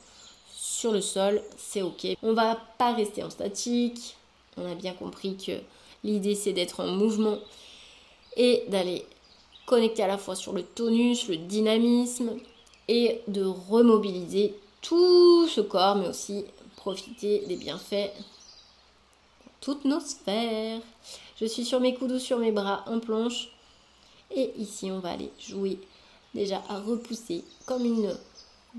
sur 0.55 0.91
le 0.91 1.01
sol, 1.01 1.41
c'est 1.57 1.81
ok. 1.81 2.07
On 2.21 2.33
va 2.33 2.57
pas 2.77 2.93
rester 2.93 3.23
en 3.23 3.29
statique. 3.29 4.15
On 4.57 4.69
a 4.69 4.75
bien 4.75 4.93
compris 4.93 5.37
que 5.37 5.53
l'idée 6.03 6.35
c'est 6.35 6.53
d'être 6.53 6.81
en 6.81 6.87
mouvement 6.87 7.39
et 8.37 8.63
d'aller 8.67 9.05
connecter 9.69 10.01
à 10.01 10.07
la 10.07 10.17
fois 10.17 10.35
sur 10.35 10.51
le 10.51 10.63
tonus, 10.63 11.27
le 11.27 11.37
dynamisme, 11.37 12.31
et 12.87 13.21
de 13.27 13.45
remobiliser 13.45 14.55
tout 14.81 15.47
ce 15.47 15.61
corps, 15.61 15.95
mais 15.95 16.07
aussi 16.07 16.43
profiter 16.75 17.43
des 17.47 17.55
bienfaits 17.55 18.11
dans 19.45 19.51
toutes 19.61 19.85
nos 19.85 19.99
sphères. 19.99 20.81
Je 21.39 21.45
suis 21.45 21.65
sur 21.65 21.79
mes 21.79 21.93
coudes 21.93 22.13
ou 22.13 22.19
sur 22.19 22.39
mes 22.39 22.51
bras 22.51 22.83
en 22.87 22.99
planche. 22.99 23.51
Et 24.35 24.51
ici, 24.57 24.89
on 24.89 24.99
va 24.99 25.11
aller 25.11 25.31
jouer 25.39 25.77
déjà 26.33 26.63
à 26.67 26.79
repousser 26.79 27.43
comme 27.67 27.85
une 27.85 28.15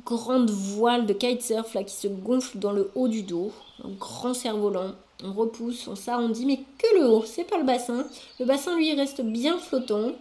grande 0.05 0.51
voile 0.51 1.07
de 1.07 1.13
kitesurf 1.13 1.73
là, 1.75 1.85
qui 1.85 1.95
se 1.95 2.09
gonfle 2.09 2.59
dans 2.59 2.73
le 2.73 2.91
haut 2.97 3.09
du 3.09 3.23
dos. 3.23 3.53
Un 3.85 3.91
grand 3.91 4.35
cerf-volant. 4.35 4.95
On 5.23 5.33
repousse, 5.35 5.87
on 5.87 5.95
s'arrondit, 5.95 6.47
mais 6.47 6.59
que 6.79 6.99
le 6.99 7.07
haut, 7.07 7.25
c'est 7.25 7.45
pas 7.45 7.59
le 7.59 7.65
bassin. 7.65 8.07
Le 8.41 8.45
bassin, 8.45 8.77
lui, 8.77 8.93
reste 8.93 9.21
bien 9.21 9.57
flottant. 9.59 10.15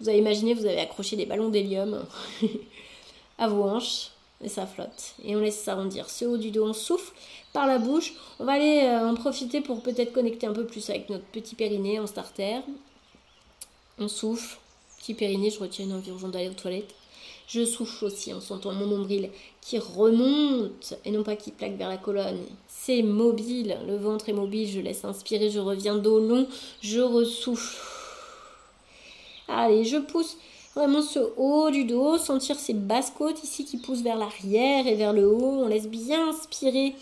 Vous 0.00 0.08
avez 0.08 0.18
imaginé, 0.18 0.54
vous 0.54 0.66
avez 0.66 0.80
accroché 0.80 1.16
des 1.16 1.26
ballons 1.26 1.48
d'hélium. 1.48 2.04
à 3.38 3.48
vos 3.48 3.64
hanches 3.64 4.10
et 4.42 4.48
ça 4.48 4.66
flotte. 4.66 5.14
Et 5.24 5.34
on 5.36 5.40
laisse 5.40 5.60
s'arrondir. 5.60 6.10
Ce 6.10 6.24
haut 6.24 6.36
du 6.36 6.50
dos, 6.50 6.66
on 6.66 6.72
souffle 6.72 7.12
par 7.52 7.66
la 7.66 7.78
bouche. 7.78 8.14
On 8.38 8.44
va 8.44 8.52
aller 8.52 8.82
euh, 8.84 9.08
en 9.08 9.14
profiter 9.14 9.60
pour 9.60 9.82
peut-être 9.82 10.12
connecter 10.12 10.46
un 10.46 10.52
peu 10.52 10.66
plus 10.66 10.88
avec 10.90 11.08
notre 11.08 11.24
petit 11.24 11.54
périnée 11.54 11.98
en 11.98 12.06
starter. 12.06 12.60
On 13.98 14.08
souffle. 14.08 14.58
Petit 14.98 15.14
périnée, 15.14 15.50
je 15.50 15.58
retiens 15.58 15.84
une 15.84 15.92
envie 15.92 16.10
d'aller 16.30 16.48
aux 16.48 16.54
toilettes. 16.54 16.94
Je 17.46 17.64
souffle 17.64 18.06
aussi 18.06 18.32
en 18.32 18.40
sentant 18.40 18.72
mon 18.72 18.86
nombril 18.86 19.28
qui 19.60 19.78
remonte 19.78 20.94
et 21.04 21.10
non 21.10 21.22
pas 21.22 21.36
qui 21.36 21.50
plaque 21.50 21.76
vers 21.76 21.90
la 21.90 21.98
colonne. 21.98 22.40
C'est 22.68 23.02
mobile, 23.02 23.76
le 23.86 23.96
ventre 23.96 24.30
est 24.30 24.32
mobile, 24.32 24.66
je 24.66 24.80
laisse 24.80 25.04
inspirer, 25.04 25.50
je 25.50 25.60
reviens 25.60 25.96
dos 25.96 26.20
long, 26.20 26.46
je 26.80 27.00
ressouffle. 27.00 27.93
Allez, 29.48 29.84
je 29.84 29.98
pousse 29.98 30.36
Vraiment 30.74 31.02
ce 31.02 31.20
haut 31.36 31.70
du 31.70 31.84
dos, 31.84 32.18
sentir 32.18 32.58
ces 32.58 32.74
basses 32.74 33.12
côtes 33.16 33.44
ici 33.44 33.64
qui 33.64 33.76
poussent 33.76 34.02
vers 34.02 34.16
l'arrière 34.16 34.88
et 34.88 34.96
vers 34.96 35.12
le 35.12 35.28
haut. 35.28 35.62
On 35.62 35.68
laisse 35.68 35.86
bien 35.86 36.30
inspirer 36.30 36.96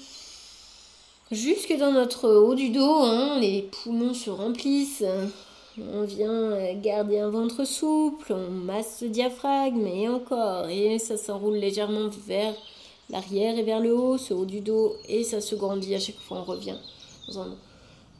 jusque 1.31 1.75
dans 1.79 1.91
notre 1.91 2.29
haut 2.29 2.55
du 2.55 2.69
dos. 2.69 2.99
Hein. 3.03 3.39
Les 3.41 3.63
poumons 3.63 4.13
se 4.13 4.29
remplissent. 4.29 5.05
On 5.79 6.03
vient 6.03 6.75
garder 6.83 7.19
un 7.21 7.31
ventre 7.31 7.65
souple, 7.65 8.35
on 8.35 8.51
masse 8.51 9.01
le 9.01 9.09
diaphragme 9.09 9.87
et 9.87 10.07
encore. 10.07 10.69
Et 10.69 10.99
ça 10.99 11.17
s'enroule 11.17 11.57
légèrement 11.57 12.11
vers 12.27 12.55
l'arrière 13.09 13.59
et 13.59 13.63
vers 13.63 13.81
le 13.81 13.97
haut, 13.97 14.19
ce 14.19 14.35
haut 14.35 14.45
du 14.45 14.61
dos. 14.61 14.97
Et 15.09 15.25
ça 15.25 15.41
se 15.41 15.55
grandit 15.55 15.95
à 15.95 15.99
chaque 15.99 16.21
fois 16.21 16.41
on 16.41 16.45
revient 16.45 16.77
dans 17.29 17.41
un 17.41 17.57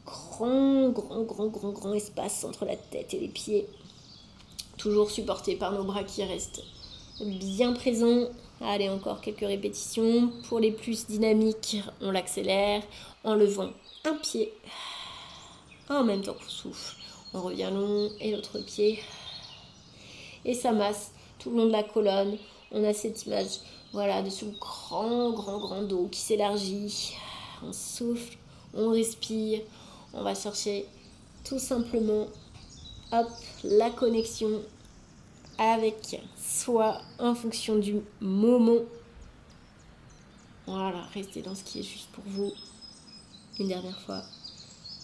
grand, 0.03 0.89
grand, 0.89 1.21
grand, 1.21 1.45
grand, 1.45 1.69
grand 1.69 1.93
espace 1.93 2.43
entre 2.43 2.65
la 2.65 2.75
tête 2.75 3.13
et 3.13 3.19
les 3.19 3.27
pieds 3.27 3.67
toujours 4.83 5.09
supporté 5.09 5.55
par 5.55 5.71
nos 5.71 5.85
bras 5.85 6.03
qui 6.03 6.25
restent 6.25 6.61
bien 7.21 7.71
présents. 7.71 8.27
Allez, 8.59 8.89
encore 8.89 9.21
quelques 9.21 9.39
répétitions. 9.39 10.29
Pour 10.49 10.59
les 10.59 10.71
plus 10.71 11.07
dynamiques, 11.07 11.77
on 12.01 12.11
l'accélère 12.11 12.83
en 13.23 13.35
levant 13.35 13.69
un 14.03 14.15
pied 14.15 14.51
en 15.89 16.03
même 16.03 16.21
temps 16.21 16.33
qu'on 16.33 16.49
souffle. 16.49 16.97
On 17.33 17.41
revient 17.41 17.69
long 17.73 18.11
et 18.19 18.33
l'autre 18.33 18.59
pied. 18.59 18.99
et 20.43 20.53
ça 20.53 20.73
masse 20.73 21.11
tout 21.39 21.49
le 21.51 21.57
long 21.57 21.65
de 21.67 21.71
la 21.71 21.83
colonne. 21.83 22.37
On 22.73 22.83
a 22.83 22.93
cette 22.93 23.25
image, 23.25 23.59
voilà, 23.93 24.21
de 24.21 24.29
ce 24.29 24.43
grand, 24.59 25.31
grand, 25.31 25.59
grand 25.59 25.83
dos 25.83 26.09
qui 26.11 26.19
s'élargit. 26.19 27.13
On 27.63 27.71
souffle, 27.71 28.37
on 28.73 28.89
respire, 28.89 29.61
on 30.13 30.23
va 30.23 30.35
chercher 30.35 30.85
tout 31.45 31.59
simplement, 31.59 32.27
hop, 33.13 33.29
la 33.63 33.89
connexion 33.91 34.61
avec 35.57 36.19
soi 36.35 36.99
en 37.19 37.35
fonction 37.35 37.77
du 37.77 38.01
moment. 38.19 38.81
Voilà, 40.65 41.01
restez 41.13 41.41
dans 41.41 41.55
ce 41.55 41.63
qui 41.63 41.79
est 41.79 41.83
juste 41.83 42.09
pour 42.11 42.23
vous. 42.25 42.51
Une 43.59 43.67
dernière 43.67 43.99
fois. 43.99 44.23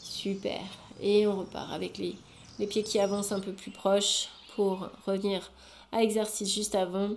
Super. 0.01 0.61
Et 0.99 1.27
on 1.27 1.39
repart 1.39 1.71
avec 1.71 1.97
les, 1.97 2.15
pieds 2.67 2.83
qui 2.83 2.99
avancent 2.99 3.31
un 3.31 3.39
peu 3.39 3.53
plus 3.53 3.71
proches 3.71 4.29
pour 4.55 4.89
revenir 5.05 5.51
à 5.91 5.99
l'exercice 5.99 6.51
juste 6.53 6.75
avant. 6.75 7.11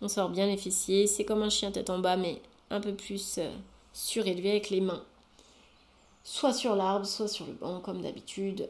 On 0.00 0.08
sort 0.08 0.30
bien 0.30 0.46
les 0.46 0.56
fessiers. 0.56 1.06
C'est 1.06 1.24
comme 1.24 1.42
un 1.42 1.50
chien 1.50 1.70
tête 1.70 1.90
en 1.90 1.98
bas, 1.98 2.16
mais 2.16 2.40
un 2.70 2.80
peu 2.80 2.94
plus 2.94 3.38
euh, 3.38 3.50
surélevé 3.92 4.50
avec 4.52 4.70
les 4.70 4.80
mains. 4.80 5.04
Soit 6.24 6.54
sur 6.54 6.74
l'arbre, 6.76 7.06
soit 7.06 7.28
sur 7.28 7.46
le 7.46 7.52
banc, 7.52 7.80
comme 7.80 8.02
d'habitude, 8.02 8.68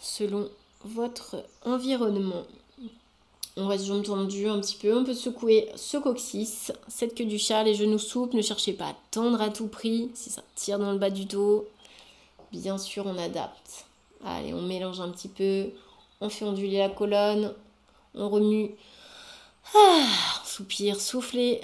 selon 0.00 0.48
votre 0.84 1.44
environnement. 1.64 2.44
On 3.56 3.68
reste 3.68 3.84
jambes 3.84 4.02
tendues 4.02 4.48
un 4.48 4.60
petit 4.60 4.76
peu. 4.76 4.96
On 4.96 5.04
peut 5.04 5.14
secouer 5.14 5.68
ce 5.76 5.98
coccyx, 5.98 6.72
cette 6.88 7.14
queue 7.14 7.26
du 7.26 7.38
chat, 7.38 7.62
les 7.62 7.74
genoux 7.74 7.98
souples. 7.98 8.36
Ne 8.36 8.42
cherchez 8.42 8.72
pas 8.72 8.86
à 8.86 8.96
tendre 9.10 9.40
à 9.42 9.50
tout 9.50 9.66
prix. 9.66 10.10
Si 10.14 10.30
ça 10.30 10.42
tire 10.54 10.78
dans 10.78 10.92
le 10.92 10.98
bas 10.98 11.10
du 11.10 11.26
dos, 11.26 11.68
bien 12.50 12.78
sûr, 12.78 13.04
on 13.06 13.18
adapte. 13.18 13.84
Allez, 14.24 14.54
on 14.54 14.62
mélange 14.62 15.00
un 15.00 15.10
petit 15.10 15.28
peu. 15.28 15.66
On 16.20 16.30
fait 16.30 16.44
onduler 16.44 16.78
la 16.78 16.88
colonne. 16.88 17.52
On 18.14 18.30
remue. 18.30 18.70
Ah, 19.74 20.06
soupir, 20.44 21.00
souffler. 21.00 21.60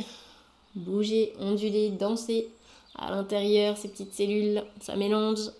Bouger, 0.75 1.33
onduler, 1.41 1.91
danser. 1.91 2.49
À 2.97 3.11
l'intérieur, 3.11 3.79
ces 3.79 3.89
petites 3.89 4.13
cellules, 4.13 4.63
ça 4.81 4.97
mélange. 4.97 5.51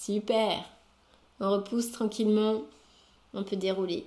Super. 0.00 0.64
On 1.40 1.50
repousse 1.50 1.92
tranquillement 1.92 2.62
on 3.34 3.44
peut 3.44 3.56
dérouler 3.56 4.06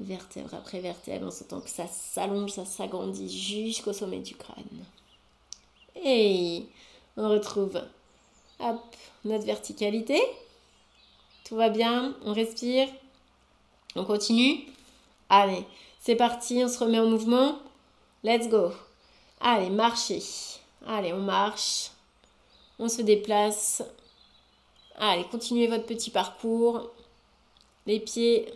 vertèbre 0.00 0.54
après 0.54 0.80
vertèbre 0.80 1.26
en 1.26 1.30
sentant 1.30 1.60
que 1.60 1.70
ça 1.70 1.86
s'allonge, 1.86 2.52
ça 2.52 2.64
s'agrandit 2.64 3.28
jusqu'au 3.30 3.92
sommet 3.92 4.20
du 4.20 4.34
crâne. 4.34 4.84
Et 6.02 6.66
on 7.16 7.28
retrouve 7.30 7.80
hop, 8.60 8.96
notre 9.24 9.44
verticalité. 9.44 10.20
Tout 11.44 11.56
va 11.56 11.70
bien, 11.70 12.14
on 12.24 12.32
respire. 12.32 12.88
On 13.94 14.04
continue. 14.04 14.66
Allez, 15.28 15.64
c'est 16.00 16.16
parti, 16.16 16.62
on 16.62 16.68
se 16.68 16.78
remet 16.78 16.98
en 16.98 17.06
mouvement. 17.06 17.58
Let's 18.22 18.48
go. 18.48 18.72
Allez, 19.40 19.70
marchez. 19.70 20.22
Allez, 20.86 21.12
on 21.12 21.20
marche. 21.20 21.90
On 22.78 22.88
se 22.88 23.02
déplace. 23.02 23.82
Allez, 24.98 25.24
continuez 25.24 25.66
votre 25.66 25.84
petit 25.84 26.10
parcours. 26.10 26.90
Les 27.84 28.00
pieds. 28.00 28.52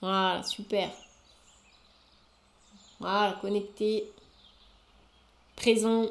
Voilà, 0.00 0.42
super. 0.42 0.90
Voilà, 2.98 3.36
connecté. 3.40 4.10
Présent. 5.54 6.06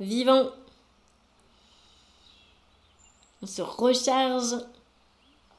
Vivant. 0.00 0.50
On 3.42 3.46
se 3.46 3.62
recharge 3.62 4.56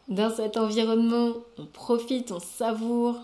dans 0.07 0.33
cet 0.35 0.57
environnement. 0.57 1.33
On 1.59 1.65
profite, 1.65 2.31
on 2.31 2.39
savoure. 2.39 3.19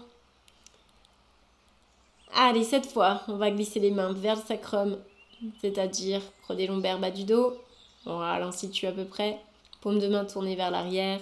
Allez, 2.35 2.63
cette 2.63 2.85
fois, 2.85 3.21
on 3.27 3.37
va 3.37 3.51
glisser 3.51 3.79
les 3.79 3.91
mains 3.91 4.13
vers 4.13 4.35
le 4.35 4.41
sacrum, 4.41 4.99
c'est-à-dire 5.61 6.21
des 6.49 6.67
lombaires 6.67 6.99
bas 6.99 7.11
du 7.11 7.23
dos. 7.23 7.62
Voilà, 8.05 8.47
on 8.47 8.51
situe 8.51 8.87
à 8.87 8.91
peu 8.91 9.05
près 9.05 9.39
paume 9.81 9.99
de 9.99 10.07
main 10.07 10.25
tournée 10.25 10.55
vers 10.55 10.71
l'arrière. 10.71 11.19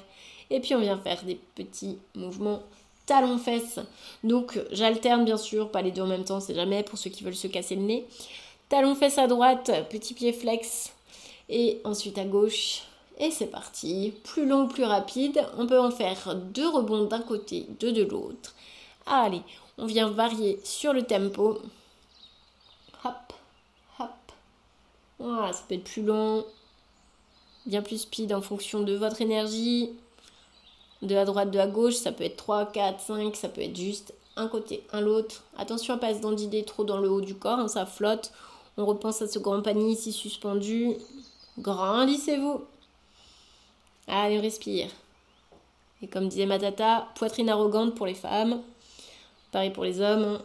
Et 0.50 0.60
puis 0.60 0.76
on 0.76 0.80
vient 0.80 0.98
faire 0.98 1.24
des 1.24 1.40
petits 1.56 1.98
mouvements 2.16 2.62
talons-fesses. 3.06 3.80
Donc 4.24 4.60
j'alterne 4.72 5.26
bien 5.26 5.38
sûr, 5.38 5.72
pas 5.72 5.82
les 5.82 5.92
deux 5.92 6.04
en 6.04 6.08
même 6.08 6.26
temps, 6.26 6.40
c'est 6.40 6.56
jamais 6.56 6.84
pour 6.84 6.98
ceux 6.98 7.10
qui 7.10 7.24
veulent 7.24 7.36
se 7.36 7.48
casser 7.48 7.76
le 7.76 7.82
nez. 7.82 8.06
Talons-fesses 8.70 9.18
à 9.18 9.28
droite, 9.28 9.72
petit 9.90 10.14
pied 10.14 10.32
flex. 10.32 10.94
Et 11.50 11.82
ensuite 11.84 12.18
à 12.18 12.24
gauche. 12.24 12.84
Et 13.20 13.30
c'est 13.30 13.48
parti. 13.48 14.14
Plus 14.24 14.48
long, 14.48 14.68
plus 14.68 14.86
rapide. 14.86 15.44
On 15.58 15.68
peut 15.68 15.80
en 15.80 15.92
faire 15.92 16.36
deux 16.36 16.70
rebonds 16.70 17.04
d'un 17.04 17.22
côté, 17.22 17.68
deux 17.80 17.92
de 17.92 18.04
l'autre. 18.04 18.56
Allez, 19.06 19.42
on 19.78 19.86
vient 19.86 20.10
varier 20.10 20.60
sur 20.64 20.94
le 20.94 21.04
tempo. 21.04 21.60
Hop, 23.04 23.34
hop. 24.00 24.10
Voilà, 25.20 25.52
ça 25.52 25.64
peut 25.68 25.76
être 25.76 25.84
plus 25.84 26.04
long, 26.04 26.46
bien 27.66 27.82
plus 27.82 28.00
speed 28.00 28.34
en 28.34 28.42
fonction 28.42 28.82
de 28.82 28.94
votre 28.94 29.22
énergie. 29.22 29.92
De 31.02 31.16
la 31.16 31.26
droite, 31.26 31.50
de 31.50 31.58
la 31.58 31.68
gauche, 31.68 31.96
ça 31.96 32.12
peut 32.12 32.24
être 32.24 32.38
3, 32.38 32.68
4, 32.68 33.00
5, 33.00 33.36
ça 33.36 33.50
peut 33.50 33.62
être 33.62 33.76
juste 33.76 34.14
un 34.36 34.48
côté, 34.48 34.84
un 34.94 35.02
l'autre. 35.02 35.44
Attention 35.58 35.96
à 35.96 35.98
pas 35.98 36.14
se 36.14 36.20
dandider 36.20 36.64
trop 36.64 36.84
dans 36.84 36.98
le 36.98 37.10
haut 37.10 37.22
du 37.22 37.36
corps, 37.36 37.60
hein, 37.60 37.68
ça 37.68 37.86
flotte. 37.86 38.32
On 38.78 38.86
repense 38.86 39.22
à 39.22 39.28
ce 39.28 39.40
grand 39.40 39.62
panier 39.62 39.92
ici 39.92 40.14
suspendu. 40.14 40.94
Grandissez-vous. 41.60 42.62
Allez, 44.08 44.38
on 44.38 44.42
respire. 44.42 44.90
Et 46.02 46.08
comme 46.08 46.28
disait 46.28 46.46
ma 46.46 46.58
tata, 46.58 47.08
poitrine 47.16 47.50
arrogante 47.50 47.96
pour 47.96 48.06
les 48.06 48.16
femmes. 48.16 48.62
Pareil 49.52 49.72
pour 49.72 49.84
les 49.84 50.02
hommes. 50.02 50.24
Hein. 50.24 50.42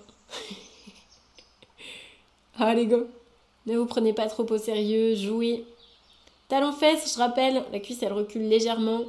Allez, 2.58 2.86
go. 2.86 3.06
Ne 3.66 3.78
vous 3.78 3.86
prenez 3.86 4.12
pas 4.12 4.26
trop 4.26 4.50
au 4.50 4.58
sérieux, 4.58 5.14
jouez. 5.14 5.64
Talon 6.48 6.72
fesse, 6.72 7.12
je 7.14 7.18
rappelle, 7.18 7.64
la 7.72 7.80
cuisse 7.80 8.02
elle 8.02 8.12
recule 8.12 8.48
légèrement. 8.48 9.00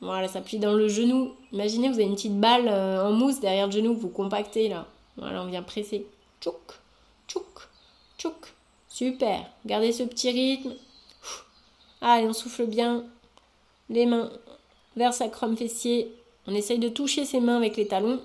Voilà, 0.00 0.26
ça 0.26 0.40
plie 0.40 0.58
dans 0.58 0.72
le 0.72 0.88
genou. 0.88 1.32
Imaginez, 1.52 1.88
vous 1.88 1.94
avez 1.94 2.04
une 2.04 2.16
petite 2.16 2.40
balle 2.40 2.66
euh, 2.66 3.06
en 3.06 3.12
mousse 3.12 3.38
derrière 3.38 3.66
le 3.66 3.72
genou 3.72 3.94
vous 3.94 4.08
compactez 4.08 4.68
là. 4.68 4.86
Voilà, 5.16 5.42
on 5.42 5.46
vient 5.46 5.62
presser. 5.62 6.06
Tchouk, 6.40 6.72
tchouk, 7.28 7.68
tchouk. 8.18 8.52
Super. 8.88 9.48
Gardez 9.64 9.92
ce 9.92 10.02
petit 10.02 10.30
rythme. 10.30 10.74
Allez, 12.00 12.26
on 12.26 12.32
souffle 12.32 12.66
bien. 12.66 13.04
Les 13.88 14.06
mains 14.06 14.30
vers 14.96 15.14
sacrum 15.14 15.56
fessier. 15.56 16.12
On 16.48 16.54
essaye 16.54 16.80
de 16.80 16.88
toucher 16.88 17.24
ses 17.24 17.40
mains 17.40 17.56
avec 17.56 17.76
les 17.76 17.86
talons. 17.86 18.20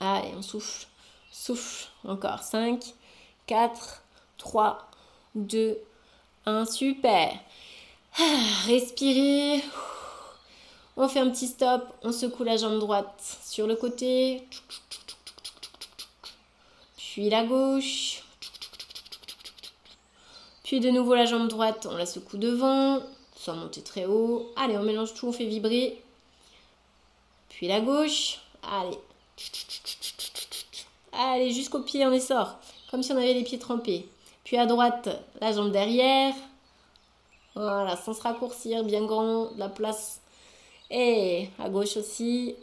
Allez, 0.00 0.32
on 0.36 0.42
souffle. 0.42 0.86
Souffle. 1.30 1.88
Encore. 2.04 2.42
5, 2.42 2.94
4, 3.46 4.02
3, 4.38 4.88
2, 5.34 5.78
un 6.46 6.64
super. 6.64 7.32
Ah, 8.18 8.38
respirez. 8.66 9.62
On 10.96 11.08
fait 11.08 11.20
un 11.20 11.30
petit 11.30 11.46
stop. 11.46 11.82
On 12.02 12.12
secoue 12.12 12.44
la 12.44 12.56
jambe 12.56 12.78
droite 12.78 13.38
sur 13.44 13.66
le 13.66 13.76
côté. 13.76 14.46
Puis 16.96 17.30
la 17.30 17.44
gauche. 17.44 18.22
Puis 20.64 20.80
de 20.80 20.90
nouveau 20.90 21.14
la 21.14 21.26
jambe 21.26 21.48
droite. 21.48 21.86
On 21.90 21.96
la 21.96 22.06
secoue 22.06 22.38
devant. 22.38 23.00
Sans 23.36 23.56
monter 23.56 23.82
très 23.82 24.06
haut. 24.06 24.52
Allez, 24.56 24.76
on 24.76 24.82
mélange 24.82 25.14
tout. 25.14 25.28
On 25.28 25.32
fait 25.32 25.46
vibrer. 25.46 26.02
Puis 27.48 27.68
la 27.68 27.80
gauche. 27.80 28.40
Allez. 28.62 28.98
Allez, 31.12 31.52
jusqu'au 31.52 31.80
pied 31.80 32.06
on 32.06 32.12
essor. 32.12 32.58
Comme 32.90 33.02
si 33.02 33.12
on 33.12 33.16
avait 33.16 33.34
les 33.34 33.44
pieds 33.44 33.58
trempés. 33.58 34.08
Puis 34.50 34.58
à 34.58 34.66
droite, 34.66 35.08
la 35.40 35.52
jambe 35.52 35.70
derrière. 35.70 36.34
Voilà, 37.54 37.96
sans 37.96 38.14
se 38.14 38.20
raccourcir, 38.20 38.82
bien 38.82 39.04
grand, 39.04 39.50
la 39.56 39.68
place. 39.68 40.22
Et 40.90 41.48
à 41.60 41.68
gauche 41.68 41.96
aussi. 41.96 42.56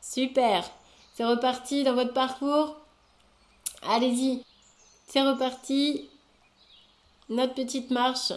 Super. 0.00 0.68
C'est 1.14 1.24
reparti 1.24 1.84
dans 1.84 1.94
votre 1.94 2.12
parcours. 2.12 2.74
Allez-y. 3.82 4.42
C'est 5.06 5.22
reparti. 5.22 6.08
Notre 7.28 7.54
petite 7.54 7.92
marche. 7.92 8.32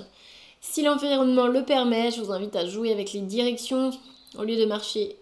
Si 0.62 0.84
l'environnement 0.84 1.48
le 1.48 1.66
permet, 1.66 2.12
je 2.12 2.22
vous 2.22 2.32
invite 2.32 2.56
à 2.56 2.68
jouer 2.68 2.92
avec 2.92 3.12
les 3.14 3.22
directions. 3.22 3.90
Au 4.38 4.44
lieu 4.44 4.56
de 4.56 4.66
marcher 4.66 5.18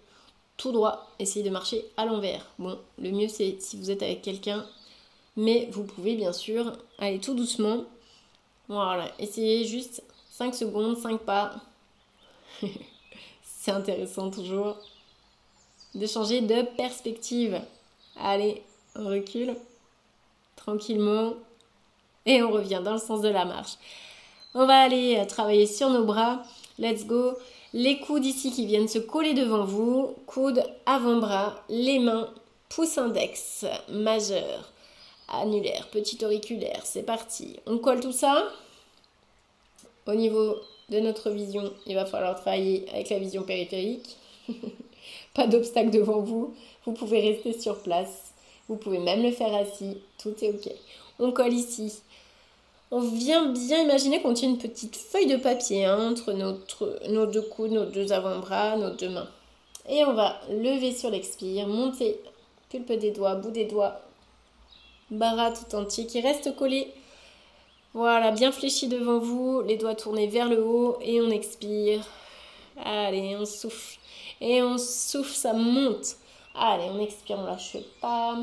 tout 0.58 0.74
droit, 0.74 1.10
essayez 1.20 1.46
de 1.46 1.50
marcher 1.50 1.86
à 1.96 2.04
l'envers. 2.04 2.46
Bon, 2.60 2.78
le 2.98 3.12
mieux 3.12 3.30
c'est 3.30 3.62
si 3.62 3.78
vous 3.78 3.92
êtes 3.92 4.04
avec 4.04 4.22
quelqu'un, 4.22 4.66
mais 5.36 5.70
vous 5.72 5.84
pouvez 5.84 6.16
bien 6.16 6.34
sûr 6.34 6.74
aller 7.00 7.20
tout 7.20 7.34
doucement. 7.34 7.84
Voilà, 8.68 9.12
essayez 9.20 9.66
juste 9.66 10.04
5 10.32 10.56
secondes, 10.56 10.98
5 10.98 11.20
pas. 11.20 11.56
C'est 13.44 13.72
intéressant 13.72 14.30
toujours 14.30 14.78
de 15.96 16.08
changer 16.08 16.42
de 16.42 16.64
perspective. 16.76 17.62
Allez, 18.20 18.62
on 18.96 19.08
recule 19.08 19.56
tranquillement 20.56 21.34
et 22.26 22.42
on 22.44 22.52
revient 22.52 22.82
dans 22.84 22.94
le 22.94 23.00
sens 23.00 23.22
de 23.22 23.30
la 23.30 23.46
marche. 23.46 23.74
On 24.54 24.66
va 24.66 24.82
aller 24.82 25.24
travailler 25.28 25.66
sur 25.66 25.90
nos 25.90 26.04
bras. 26.04 26.44
Let's 26.78 27.06
go. 27.06 27.34
Les 27.74 28.00
coudes 28.00 28.26
ici 28.26 28.52
qui 28.52 28.66
viennent 28.66 28.88
se 28.88 29.00
coller 29.00 29.34
devant 29.34 29.66
vous. 29.66 30.16
Coude 30.28 30.64
avant-bras, 30.86 31.64
les 31.70 32.00
mains, 32.00 32.30
pouce 32.70 32.98
index, 32.98 33.66
majeur, 33.90 34.72
annulaire, 35.42 35.88
petit 35.92 36.24
auriculaire. 36.24 36.82
C'est 36.84 37.04
parti. 37.04 37.58
On 37.66 37.78
colle 37.78 38.00
tout 38.00 38.12
ça. 38.12 38.50
Au 40.08 40.14
niveau 40.14 40.56
de 40.90 41.00
notre 41.00 41.30
vision, 41.30 41.72
il 41.86 41.96
va 41.96 42.06
falloir 42.06 42.40
travailler 42.40 42.86
avec 42.94 43.10
la 43.10 43.20
vision 43.20 43.44
périphérique. 43.44 44.18
Pas 45.34 45.48
d'obstacle 45.48 45.92
devant 45.92 46.20
vous. 46.20 46.54
Vous 46.86 46.94
pouvez 46.94 47.22
rester 47.22 47.60
sur 47.60 47.82
place. 47.82 48.34
Vous 48.68 48.76
pouvez 48.76 49.00
même 49.00 49.24
le 49.24 49.32
faire 49.32 49.54
assis. 49.54 49.98
Tout 50.18 50.36
est 50.42 50.50
OK. 50.50 50.72
On 51.20 51.32
colle 51.32 51.54
ici 51.54 51.94
on 52.94 53.00
vient 53.00 53.48
bien 53.48 53.82
imaginer 53.82 54.22
qu'on 54.22 54.36
tient 54.36 54.50
une 54.50 54.60
petite 54.60 54.96
feuille 54.96 55.26
de 55.26 55.38
papier 55.38 55.86
hein, 55.86 56.12
entre 56.12 56.32
nos 56.32 57.26
deux 57.26 57.42
coudes, 57.42 57.72
nos 57.72 57.86
deux 57.86 58.14
avant-bras, 58.14 58.78
nos 58.78 58.92
deux 58.92 59.10
mains. 59.10 59.28
Et 59.90 60.06
on 60.06 60.14
va 60.14 60.40
lever 60.52 60.94
sur 60.94 61.10
l'expire, 61.10 61.68
monter 61.68 62.20
pulpe 62.70 62.92
des 62.92 63.10
doigts, 63.10 63.34
bout 63.34 63.50
des 63.50 63.66
doigts, 63.66 64.00
bara 65.12 65.52
tout 65.52 65.76
entier 65.76 66.06
qui 66.06 66.22
reste 66.22 66.56
collé. 66.56 66.94
Voilà, 67.94 68.32
bien 68.32 68.52
fléchi 68.52 68.88
devant 68.88 69.20
vous, 69.20 69.62
les 69.62 69.78
doigts 69.78 69.96
tournés 69.96 70.28
vers 70.28 70.50
le 70.50 70.64
haut 70.64 70.98
et 71.02 71.22
on 71.22 71.30
expire. 71.30 72.06
Allez, 72.84 73.36
on 73.40 73.46
souffle. 73.46 74.00
Et 74.42 74.64
on 74.64 74.78
souffle, 74.78 75.34
ça 75.34 75.54
monte. 75.54 76.16
Allez, 76.56 76.90
on 76.92 77.00
expire, 77.00 77.38
on 77.40 77.46
lâche 77.46 77.78
pas. 78.02 78.38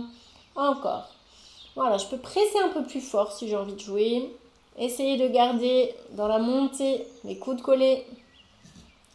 Encore. 0.54 1.08
Voilà, 1.74 1.98
je 1.98 2.06
peux 2.06 2.18
presser 2.18 2.58
un 2.64 2.68
peu 2.68 2.84
plus 2.84 3.00
fort 3.00 3.32
si 3.32 3.48
j'ai 3.48 3.56
envie 3.56 3.74
de 3.74 3.80
jouer. 3.80 4.30
Essayez 4.78 5.16
de 5.16 5.28
garder 5.28 5.94
dans 6.12 6.28
la 6.28 6.38
montée 6.38 7.04
les 7.24 7.38
coudes 7.38 7.62
collés 7.62 8.04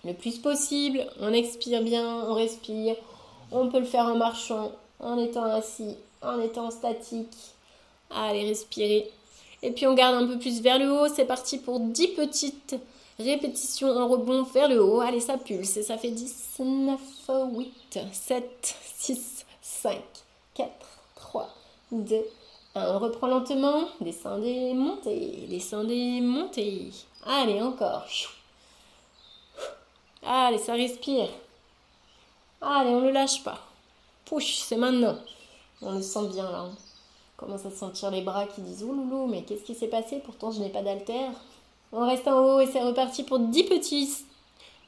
le 0.04 0.14
plus 0.14 0.38
possible. 0.38 1.06
On 1.20 1.34
expire 1.34 1.82
bien, 1.82 2.26
on 2.28 2.34
respire. 2.34 2.96
On 3.52 3.70
peut 3.70 3.80
le 3.80 3.86
faire 3.86 4.06
en 4.06 4.16
marchant, 4.16 4.72
en 5.00 5.18
étant 5.18 5.44
assis, 5.44 5.96
en 6.26 6.40
étant 6.42 6.72
statique. 6.72 7.36
Allez, 8.10 8.48
respirez. 8.48 9.12
Et 9.62 9.72
puis 9.72 9.88
on 9.88 9.94
garde 9.94 10.16
un 10.16 10.28
peu 10.28 10.38
plus 10.38 10.62
vers 10.62 10.80
le 10.80 10.92
haut. 10.92 11.08
C'est 11.08 11.26
parti 11.26 11.58
pour 11.58 11.80
10 11.80 12.10
petites 12.10 12.76
répétitions 13.20 13.90
en 13.90 14.08
rebond 14.08 14.44
vers 14.44 14.68
le 14.68 14.84
haut. 14.84 15.02
Allez, 15.02 15.20
ça 15.20 15.38
pulse 15.38 15.78
et 15.78 15.84
ça 15.84 15.98
fait 15.98 16.12
10, 16.12 16.60
9, 16.60 17.00
8, 17.30 18.00
7, 18.12 18.76
6, 18.98 19.46
5, 19.62 20.02
4, 20.54 20.70
3, 21.16 21.50
2, 21.92 22.26
on 22.76 23.00
reprend 23.00 23.28
lentement. 23.28 23.88
Descendez, 24.02 24.74
montez, 24.74 25.46
descendez, 25.50 26.20
montez. 26.22 26.92
Allez, 27.26 27.62
encore. 27.62 28.06
Allez, 30.24 30.58
ça 30.58 30.74
respire. 30.74 31.30
Allez, 32.62 32.90
on 32.90 33.02
ne 33.02 33.08
le 33.08 33.12
lâche 33.12 33.44
pas. 33.44 33.60
Push, 34.26 34.58
c'est 34.58 34.76
maintenant. 34.76 35.18
On 35.86 35.92
le 35.92 36.02
sent 36.02 36.28
bien 36.34 36.50
là. 36.50 36.66
On 36.66 37.46
commence 37.46 37.66
à 37.66 37.70
sentir 37.70 38.10
les 38.10 38.22
bras 38.22 38.48
qui 38.48 38.62
disent 38.62 38.84
Ouloulou, 38.84 39.28
mais 39.28 39.44
qu'est-ce 39.44 39.62
qui 39.62 39.76
s'est 39.76 39.88
passé? 39.88 40.20
Pourtant, 40.26 40.50
je 40.50 40.60
n'ai 40.60 40.70
pas 40.70 40.82
d'altère. 40.82 41.32
On 41.92 42.08
reste 42.08 42.28
en 42.28 42.40
haut 42.40 42.60
et 42.60 42.66
c'est 42.66 42.82
reparti 42.82 43.24
pour 43.24 43.38
10 43.38 43.64
petits, 43.66 44.10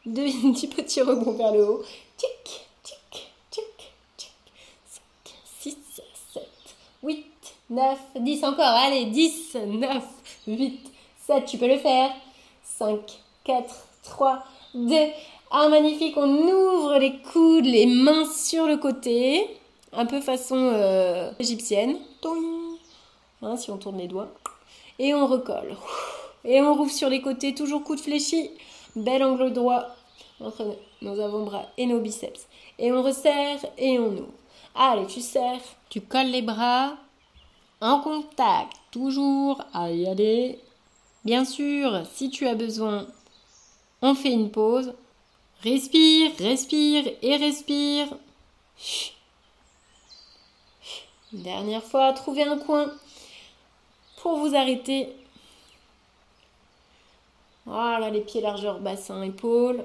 10 0.08 0.68
petits 0.76 1.02
rebonds 1.02 1.34
vers 1.34 1.54
le 1.54 1.70
haut. 1.70 1.84
Tic, 2.18 2.66
tic, 2.82 3.32
tic, 3.52 3.64
tic. 4.18 4.32
5, 4.88 5.36
6, 5.60 5.78
7, 6.34 6.44
8, 7.04 7.26
9, 7.70 8.00
10 8.20 8.44
encore, 8.46 8.66
allez, 8.66 9.06
10, 9.06 9.56
9, 9.68 10.04
8, 10.48 10.80
7, 11.28 11.46
tu 11.46 11.58
peux 11.60 11.68
le 11.68 11.78
faire. 11.78 12.10
5, 12.64 13.00
4, 13.44 13.76
3, 14.04 14.44
2, 14.74 14.96
1, 15.52 15.70
magnifique, 15.70 16.18
on 16.18 16.28
ouvre 16.28 16.98
les 16.98 17.20
coudes, 17.20 17.66
les 17.66 17.86
mains 17.86 18.26
sur 18.26 18.66
le 18.66 18.78
côté, 18.78 19.48
un 19.94 20.06
peu 20.06 20.22
façon 20.22 20.58
euh, 20.58 21.32
égyptienne. 21.40 21.98
Hein, 23.42 23.58
si 23.58 23.72
on 23.72 23.78
tourne 23.78 23.98
les 23.98 24.08
doigts. 24.08 24.32
Et 25.00 25.14
on 25.14 25.28
recolle. 25.28 25.76
Et 26.44 26.62
on 26.62 26.74
rouvre 26.74 26.92
sur 26.92 27.10
les 27.10 27.22
côtés, 27.22 27.54
toujours 27.54 27.84
coude 27.84 28.00
fléchi. 28.00 28.50
Bel 28.96 29.24
angle 29.24 29.54
droit 29.54 29.96
entre 30.40 30.78
nos 31.02 31.20
avant-bras 31.20 31.66
et 31.78 31.86
nos 31.86 32.00
biceps. 32.00 32.48
Et 32.80 32.92
on 32.92 33.04
resserre 33.04 33.60
et 33.78 34.00
on 34.00 34.12
ouvre. 34.12 34.34
Allez, 34.76 35.08
tu 35.08 35.22
serres, 35.22 35.62
tu 35.90 36.02
colles 36.02 36.32
les 36.32 36.42
bras, 36.42 36.94
en 37.82 38.00
contact, 38.00 38.74
toujours 38.92 39.62
à 39.74 39.92
y 39.92 40.08
aller. 40.08 40.60
Bien 41.26 41.46
sûr, 41.46 42.04
si 42.14 42.30
tu 42.30 42.48
as 42.48 42.56
besoin, 42.56 43.08
on 44.02 44.16
fait 44.16 44.32
une 44.32 44.52
pause. 44.52 44.94
Respire, 45.64 46.32
respire 46.40 47.06
et 47.22 47.36
respire. 47.38 48.08
Dernière 51.34 51.84
fois, 51.84 52.14
trouvez 52.14 52.44
un 52.44 52.58
coin 52.58 52.92
pour 54.22 54.38
vous 54.38 54.56
arrêter. 54.56 55.10
Voilà, 57.66 58.10
les 58.10 58.22
pieds 58.22 58.42
largeur 58.42 58.80
bassin, 58.80 59.22
épaule. 59.24 59.84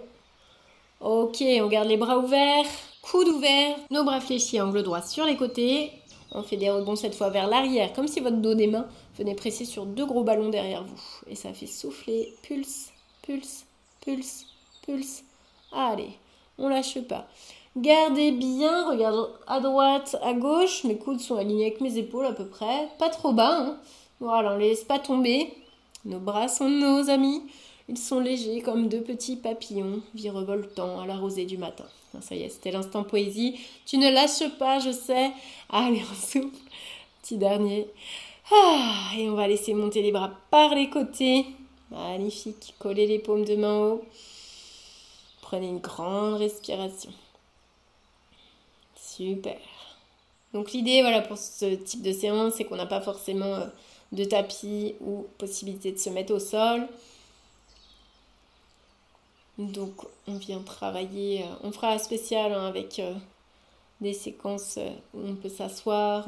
Ok, 1.00 1.42
on 1.61 1.66
garde 1.66 1.88
les 1.88 1.96
bras 1.96 2.18
ouverts, 2.18 2.66
coudes 3.02 3.28
ouverts, 3.28 3.76
nos 3.90 4.05
bras 4.05 4.20
fléchis, 4.20 4.61
angle 4.61 4.85
droit 4.85 5.02
sur 5.02 5.24
les 5.24 5.37
côtés. 5.37 5.90
On 6.31 6.44
fait 6.44 6.57
des 6.57 6.70
rebonds 6.70 6.96
cette 6.96 7.16
fois 7.16 7.28
vers 7.28 7.48
l'arrière, 7.48 7.92
comme 7.92 8.07
si 8.07 8.20
votre 8.20 8.37
dos 8.37 8.55
des 8.55 8.68
mains 8.68 8.87
venait 9.18 9.35
presser 9.35 9.64
sur 9.64 9.85
deux 9.85 10.07
gros 10.07 10.22
ballons 10.22 10.48
derrière 10.48 10.85
vous. 10.85 11.02
Et 11.26 11.35
ça 11.35 11.52
fait 11.52 11.66
souffler, 11.66 12.33
pulse, 12.42 12.92
pulse, 13.22 13.66
pulse, 14.00 14.46
pulse. 14.87 15.24
Allez, 15.72 16.11
on 16.59 16.68
lâche 16.68 17.00
pas. 17.00 17.26
Gardez 17.76 18.32
bien, 18.32 18.87
regarde 18.90 19.30
à 19.46 19.61
droite, 19.61 20.16
à 20.22 20.35
gauche. 20.35 20.85
Mes 20.85 20.98
coudes 20.98 21.20
sont 21.20 21.37
alignés 21.37 21.66
avec 21.66 21.80
mes 21.80 21.96
épaules 21.96 22.26
à 22.26 22.32
peu 22.32 22.46
près. 22.46 22.88
Pas 22.98 23.08
trop 23.08 23.32
bas. 23.32 23.61
Hein. 23.61 23.78
Voilà, 24.20 24.52
on 24.54 24.58
les 24.58 24.68
laisse 24.68 24.85
pas 24.85 24.98
tomber. 24.98 25.54
Nos 26.04 26.18
bras 26.18 26.48
sont 26.48 26.68
nos 26.68 27.08
amis. 27.08 27.42
Ils 27.88 27.98
sont 27.98 28.20
légers 28.20 28.61
comme 28.61 28.88
deux 28.88 29.00
petits 29.00 29.37
papillons 29.37 30.02
virevoltants 30.14 31.00
à 31.00 31.06
la 31.06 31.16
rosée 31.16 31.46
du 31.46 31.56
matin. 31.56 31.85
Ah, 32.14 32.20
ça 32.20 32.35
y 32.35 32.42
est, 32.42 32.50
c'était 32.50 32.70
l'instant 32.70 33.04
poésie. 33.04 33.58
Tu 33.87 33.96
ne 33.96 34.11
lâches 34.11 34.50
pas, 34.58 34.78
je 34.78 34.92
sais. 34.92 35.30
Allez, 35.70 36.02
on 36.11 36.14
souffle. 36.14 36.48
Petit 37.22 37.38
dernier. 37.38 37.88
Ah, 38.50 39.12
et 39.16 39.30
on 39.30 39.35
va 39.35 39.48
laisser 39.48 39.72
monter 39.72 40.02
les 40.02 40.12
bras 40.12 40.30
par 40.50 40.74
les 40.74 40.90
côtés. 40.90 41.46
Magnifique. 41.90 42.74
Collez 42.78 43.06
les 43.06 43.18
paumes 43.18 43.44
de 43.44 43.56
main 43.56 43.78
haut. 43.78 44.02
Prenez 45.40 45.68
une 45.68 45.78
grande 45.78 46.35
respiration. 46.35 47.11
Super. 49.16 49.59
Donc 50.55 50.72
l'idée, 50.72 51.03
voilà, 51.03 51.20
pour 51.20 51.37
ce 51.37 51.75
type 51.75 52.03
de 52.03 52.12
séance, 52.12 52.55
c'est 52.55 52.64
qu'on 52.64 52.77
n'a 52.77 52.87
pas 52.87 53.01
forcément 53.01 53.55
euh, 53.55 53.66
de 54.12 54.25
tapis 54.25 54.94
ou 55.01 55.27
possibilité 55.37 55.92
de 55.92 55.98
se 55.98 56.09
mettre 56.09 56.33
au 56.33 56.38
sol. 56.38 56.87
Donc 59.59 60.07
on 60.27 60.35
vient 60.35 60.61
travailler, 60.61 61.42
euh, 61.42 61.46
on 61.62 61.72
fera 61.72 61.92
un 61.92 61.98
spécial 61.98 62.53
hein, 62.53 62.66
avec 62.66 62.98
euh, 63.01 63.12
des 64.01 64.14
séquences 64.14 64.79
où 65.12 65.20
on 65.22 65.35
peut 65.35 65.51
s'asseoir. 65.51 66.27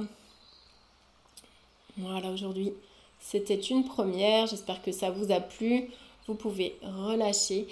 Voilà, 1.97 2.29
aujourd'hui 2.31 2.73
c'était 3.19 3.55
une 3.55 3.85
première, 3.85 4.47
j'espère 4.47 4.83
que 4.83 4.93
ça 4.93 5.11
vous 5.11 5.33
a 5.33 5.41
plu. 5.41 5.91
Vous 6.27 6.35
pouvez 6.35 6.77
relâcher, 6.83 7.67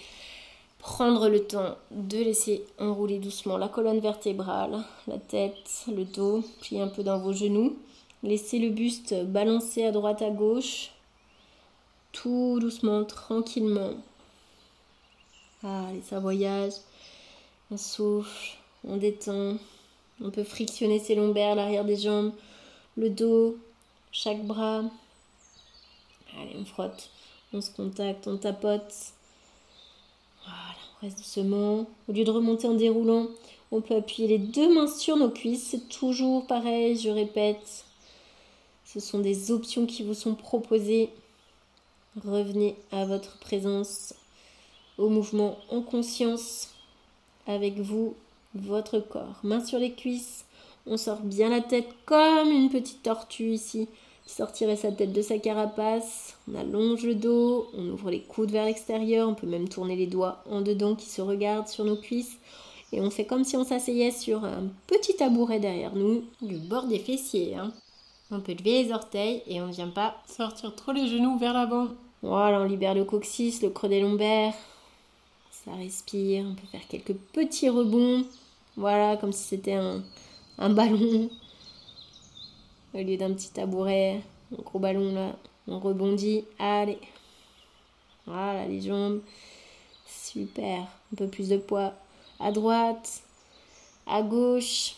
prendre 0.83 1.29
le 1.29 1.45
temps 1.45 1.77
de 1.93 2.19
laisser 2.19 2.65
enrouler 2.79 3.21
doucement 3.21 3.57
la 3.57 3.69
colonne 3.69 4.01
vertébrale, 4.01 4.85
la 5.07 5.17
tête, 5.17 5.85
le 5.87 6.05
dos, 6.05 6.43
plier 6.61 6.81
un 6.81 6.89
peu 6.89 7.05
dans 7.05 7.21
vos 7.21 7.33
genoux. 7.33 7.79
Laissez 8.25 8.59
le 8.59 8.71
buste 8.71 9.15
balancer 9.25 9.85
à 9.85 9.93
droite 9.93 10.23
à 10.23 10.31
gauche, 10.31 10.91
tout 12.11 12.59
doucement, 12.61 13.05
tranquillement. 13.05 13.95
Allez, 15.63 16.03
ça 16.03 16.19
voyage. 16.19 16.73
On 17.71 17.77
souffle, 17.77 18.57
on 18.85 18.97
détend. 18.97 19.57
On 20.21 20.31
peut 20.31 20.45
frictionner 20.45 20.99
ses 20.99 21.15
lombaires, 21.15 21.55
l'arrière 21.55 21.85
des 21.85 21.97
jambes, 21.97 22.33
le 22.97 23.09
dos, 23.09 23.57
chaque 24.11 24.45
bras. 24.45 24.83
Allez, 26.41 26.57
on 26.59 26.65
frotte, 26.65 27.09
on 27.53 27.61
se 27.61 27.71
contacte, 27.71 28.27
on 28.27 28.37
tapote. 28.37 29.15
Voilà, 30.45 30.77
on 31.01 31.07
reste 31.07 31.19
doucement. 31.19 31.87
Au 32.09 32.13
lieu 32.13 32.25
de 32.25 32.31
remonter 32.31 32.67
en 32.69 32.75
déroulant, 32.75 33.29
on 33.71 33.81
peut 33.81 33.97
appuyer 33.97 34.29
les 34.29 34.39
deux 34.39 34.73
mains 34.75 34.87
sur 34.87 35.17
nos 35.17 35.31
cuisses. 35.31 35.69
C'est 35.71 35.89
toujours 35.89 36.47
pareil, 36.47 36.97
je 36.99 37.11
répète. 37.11 37.85
Ce 38.85 39.01
sont 39.01 39.21
des 39.21 39.51
options 39.51 39.87
qui 39.87 40.03
vous 40.03 40.15
sont 40.15 40.35
proposées. 40.35 41.11
Revenez 42.25 42.77
à 42.91 43.07
votre 43.07 43.39
présence 43.39 44.15
au 44.99 45.09
mouvement 45.09 45.57
en 45.71 45.81
conscience 45.81 46.69
avec 47.47 47.79
vous, 47.79 48.15
votre 48.55 48.99
corps. 48.99 49.41
Main 49.43 49.65
sur 49.65 49.79
les 49.79 49.93
cuisses, 49.93 50.45
on 50.87 50.97
sort 50.97 51.21
bien 51.21 51.49
la 51.49 51.61
tête 51.61 51.89
comme 52.05 52.51
une 52.51 52.69
petite 52.69 53.03
tortue 53.03 53.53
ici. 53.53 53.89
Il 54.27 54.33
sortirait 54.33 54.77
sa 54.77 54.93
tête 54.93 55.13
de 55.13 55.23
sa 55.23 55.39
carapace. 55.39 56.37
On 56.51 56.55
allonge 56.55 57.05
le 57.05 57.15
dos, 57.15 57.69
on 57.77 57.89
ouvre 57.89 58.11
les 58.11 58.23
coudes 58.23 58.51
vers 58.51 58.65
l'extérieur, 58.65 59.29
on 59.29 59.35
peut 59.35 59.47
même 59.47 59.69
tourner 59.69 59.97
les 59.97 60.07
doigts 60.07 60.43
en 60.51 60.61
dedans 60.61 60.95
qui 60.95 61.07
se 61.07 61.21
regardent 61.21 61.69
sur 61.69 61.85
nos 61.85 61.97
cuisses. 61.97 62.39
Et 62.93 63.01
on 63.01 63.11
fait 63.11 63.25
comme 63.25 63.45
si 63.45 63.57
on 63.57 63.65
s'asseyait 63.65 64.11
sur 64.11 64.45
un 64.45 64.65
petit 64.87 65.17
tabouret 65.17 65.61
derrière 65.61 65.95
nous, 65.95 66.25
du 66.43 66.57
bord 66.57 66.87
des 66.87 66.99
fessiers. 66.99 67.57
Hein. 67.57 67.73
On 68.31 68.41
peut 68.41 68.53
lever 68.53 68.85
les 68.85 68.93
orteils 68.93 69.43
et 69.47 69.61
on 69.61 69.67
ne 69.67 69.73
vient 69.73 69.89
pas 69.89 70.17
sortir 70.27 70.75
trop 70.75 70.93
les 70.93 71.09
genoux 71.09 71.39
vers 71.39 71.55
l'avant. 71.55 71.89
Voilà, 72.23 72.61
on 72.61 72.65
libère 72.65 72.95
le 72.95 73.05
coccyx, 73.05 73.63
le 73.63 73.71
creux 73.71 73.89
des 73.89 74.01
lombaires. 74.01 74.55
Ça 75.51 75.73
respire, 75.73 76.45
on 76.49 76.55
peut 76.55 76.67
faire 76.71 76.87
quelques 76.89 77.15
petits 77.33 77.69
rebonds. 77.69 78.25
Voilà, 78.77 79.17
comme 79.17 79.33
si 79.33 79.43
c'était 79.43 79.75
un, 79.75 80.03
un 80.59 80.71
ballon. 80.71 81.29
Au 82.95 82.99
lieu 82.99 83.17
d'un 83.17 83.33
petit 83.33 83.51
tabouret, 83.51 84.21
un 84.53 84.63
gros 84.63 84.79
ballon 84.79 85.15
là, 85.15 85.37
on 85.67 85.79
rebondit. 85.79 86.45
Allez. 86.59 86.99
Voilà, 88.27 88.67
les 88.67 88.81
jambes. 88.81 89.21
Super. 90.07 90.81
Un 91.13 91.17
peu 91.17 91.27
plus 91.27 91.49
de 91.49 91.57
poids 91.57 91.95
à 92.39 92.53
droite, 92.53 93.23
à 94.07 94.23
gauche, 94.23 94.97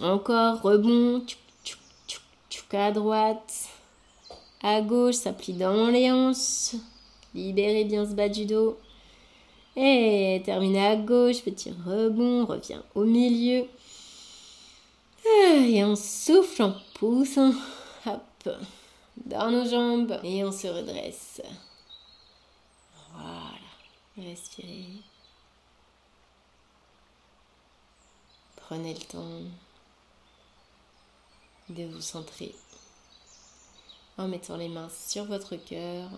encore 0.00 0.60
rebond, 0.60 1.22
à 2.72 2.92
droite, 2.92 3.68
à 4.62 4.82
gauche, 4.82 5.14
ça 5.14 5.32
plie 5.32 5.54
dans 5.54 5.88
les 5.88 6.10
hanches, 6.10 6.74
libérez 7.34 7.84
bien 7.84 8.04
ce 8.04 8.14
bas 8.14 8.28
du 8.28 8.44
dos. 8.44 8.76
Et 9.76 10.42
terminez 10.44 10.86
à 10.86 10.96
gauche, 10.96 11.42
petit 11.42 11.70
rebond, 11.86 12.44
revient 12.44 12.80
au 12.94 13.04
milieu. 13.04 13.64
Et 15.38 15.84
on 15.84 15.96
souffle 15.96 16.62
en 16.62 16.74
poussant, 16.94 17.52
hop, 18.06 18.48
dans 19.16 19.50
nos 19.50 19.68
jambes 19.68 20.18
et 20.22 20.44
on 20.44 20.52
se 20.52 20.66
redresse. 20.66 21.42
Voilà, 23.12 23.58
respirez. 24.16 24.86
Prenez 28.56 28.94
le 28.94 29.00
temps 29.00 29.42
de 31.68 31.84
vous 31.84 32.00
centrer 32.00 32.54
en 34.18 34.28
mettant 34.28 34.56
les 34.56 34.68
mains 34.68 34.88
sur 34.88 35.24
votre 35.26 35.56
cœur. 35.56 36.08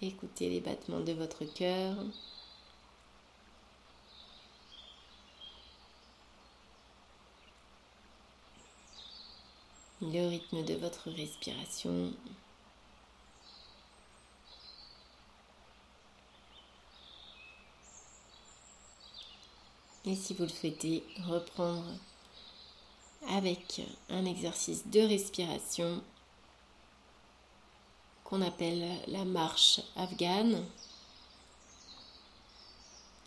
Écoutez 0.00 0.48
les 0.48 0.60
battements 0.60 1.00
de 1.00 1.12
votre 1.12 1.44
cœur. 1.44 1.96
Le 10.00 10.28
rythme 10.28 10.64
de 10.64 10.74
votre 10.74 11.10
respiration. 11.10 12.12
Et 20.04 20.14
si 20.14 20.34
vous 20.34 20.44
le 20.44 20.48
souhaitez, 20.48 21.04
reprendre 21.26 21.84
avec 23.28 23.82
un 24.08 24.24
exercice 24.24 24.86
de 24.86 25.00
respiration 25.00 26.00
qu'on 28.24 28.42
appelle 28.42 28.88
la 29.08 29.24
marche 29.24 29.80
afghane. 29.96 30.64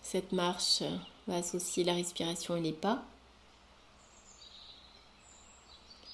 Cette 0.01 0.31
marche 0.31 0.83
va 1.27 1.35
associer 1.35 1.83
la 1.83 1.93
respiration 1.93 2.55
et 2.55 2.61
les 2.61 2.73
pas. 2.73 3.03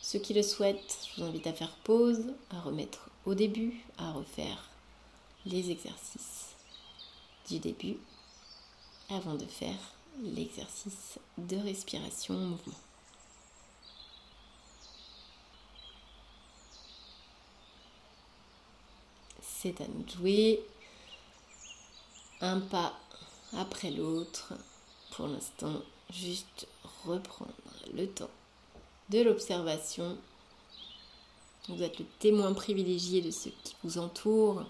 Ceux 0.10 0.20
qui 0.20 0.34
le 0.34 0.42
souhaitent, 0.42 1.00
je 1.04 1.20
vous 1.20 1.28
invite 1.28 1.48
à 1.48 1.54
faire 1.54 1.76
pause, 1.84 2.34
à 2.50 2.62
remettre 2.62 3.10
au 3.26 3.36
début, 3.36 3.84
à 3.98 4.14
refaire 4.14 4.70
les 5.46 5.70
exercices 5.70 6.56
du 7.50 7.60
début 7.60 7.98
avant 9.10 9.36
de 9.36 9.44
faire 9.44 9.76
l'exercice 10.24 11.20
de 11.38 11.58
respiration 11.58 12.36
en 12.36 12.38
mouvement. 12.38 12.80
C'est 19.42 19.82
à 19.82 19.88
nous 19.90 20.04
de 20.04 20.10
jouer 20.10 20.64
un 22.40 22.62
pas 22.62 22.98
après 23.58 23.92
l'autre. 23.92 24.54
Pour 25.12 25.28
l'instant, 25.28 25.82
juste 26.10 26.66
reprendre 27.06 27.52
le 27.94 28.08
temps 28.08 28.30
de 29.10 29.22
l'observation. 29.22 30.18
Vous 31.70 31.82
êtes 31.84 32.00
le 32.00 32.06
témoin 32.20 32.54
privilégié 32.54 33.22
de 33.22 33.32
ce 33.32 33.50
qui 33.50 33.76
vous 33.84 33.98
entoure. 33.98 34.66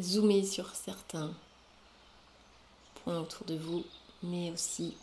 Zoomez 0.00 0.44
sur 0.44 0.74
certains 0.74 1.32
autour 3.16 3.46
de 3.46 3.56
vous, 3.56 3.84
mais 4.22 4.50
aussi, 4.50 4.94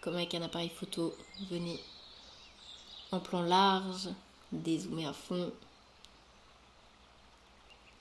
comme 0.00 0.14
avec 0.14 0.34
un 0.34 0.42
appareil 0.42 0.70
photo, 0.70 1.14
venez 1.50 1.80
en 3.12 3.20
plan 3.20 3.42
large, 3.42 4.08
dézoomer 4.52 5.06
à 5.06 5.12
fond. 5.12 5.52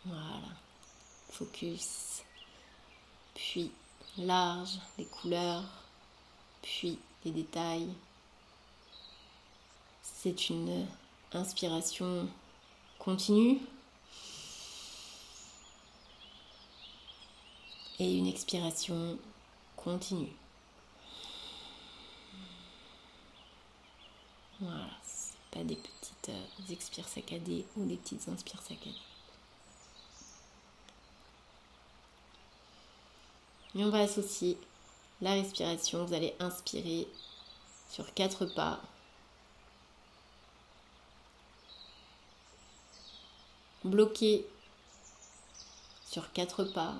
Voilà, 0.05 0.41
focus, 1.29 2.21
puis 3.33 3.71
large, 4.17 4.77
les 4.97 5.05
couleurs, 5.05 5.63
puis 6.61 6.99
les 7.25 7.31
détails. 7.31 7.89
C'est 10.01 10.49
une 10.49 10.87
inspiration 11.33 12.27
continue 12.99 13.59
et 17.99 18.17
une 18.17 18.27
expiration 18.27 19.17
continue. 19.75 20.31
Voilà, 24.59 24.87
pas 25.51 25.63
des 25.63 25.75
petites 25.75 26.29
euh, 26.29 26.71
expires 26.71 27.07
saccadées 27.07 27.65
ou 27.75 27.85
des 27.85 27.97
petites 27.97 28.27
inspires 28.29 28.61
saccadées. 28.61 28.95
Et 33.75 33.83
on 33.83 33.89
va 33.89 33.99
associer 33.99 34.57
la 35.23 35.33
respiration. 35.33 36.05
Vous 36.05 36.13
allez 36.13 36.35
inspirer 36.39 37.07
sur 37.89 38.13
quatre 38.13 38.45
pas. 38.45 38.79
Bloquer 43.83 44.45
sur 46.05 46.31
quatre 46.33 46.63
pas. 46.65 46.95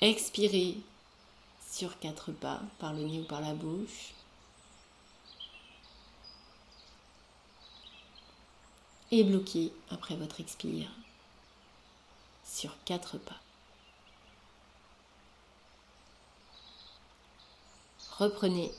Expirez 0.00 0.76
sur 1.68 1.98
quatre 1.98 2.32
pas, 2.32 2.60
par 2.78 2.92
le 2.92 3.02
nez 3.02 3.20
ou 3.20 3.24
par 3.24 3.40
la 3.40 3.52
bouche. 3.52 4.12
Et 9.10 9.24
bloquez 9.24 9.72
après 9.90 10.14
votre 10.16 10.40
expire 10.40 10.88
sur 12.58 12.76
quatre 12.84 13.18
pas. 13.18 13.40
Reprenez 18.18 18.74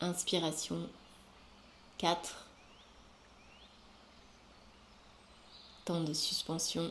inspiration 0.00 0.90
4. 1.98 2.46
Temps 5.84 6.00
de 6.00 6.12
suspension, 6.12 6.90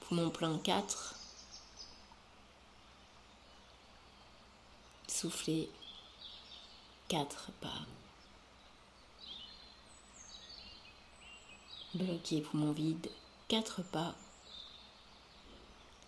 poumon 0.00 0.30
plein 0.30 0.56
4. 0.60 1.14
Soufflez 5.06 5.68
quatre 7.08 7.50
pas. 7.60 7.82
Bloquez 11.92 12.40
poumon 12.40 12.72
vide, 12.72 13.10
quatre 13.48 13.82
pas. 13.82 14.14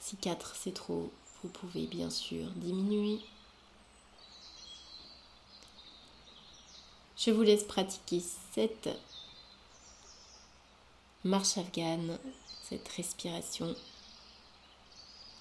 Si 0.09 0.16
quatre 0.16 0.57
c'est 0.57 0.73
trop, 0.73 1.12
vous 1.42 1.51
pouvez 1.51 1.87
bien 1.87 2.09
sûr 2.09 2.47
diminuer. 2.53 3.21
Je 7.18 7.31
vous 7.31 7.42
laisse 7.42 7.64
pratiquer 7.64 8.23
cette 8.55 8.88
marche 11.25 11.59
afghane, 11.59 12.18
cette 12.71 12.88
respiration 12.88 13.77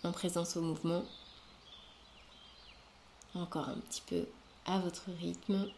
en 0.04 0.12
présence 0.12 0.58
au 0.58 0.62
mouvement 0.62 1.06
encore 3.36 3.70
un 3.70 3.80
petit 3.88 4.04
peu 4.06 4.28
à 4.66 4.80
votre 4.80 5.10
rythme. 5.22 5.72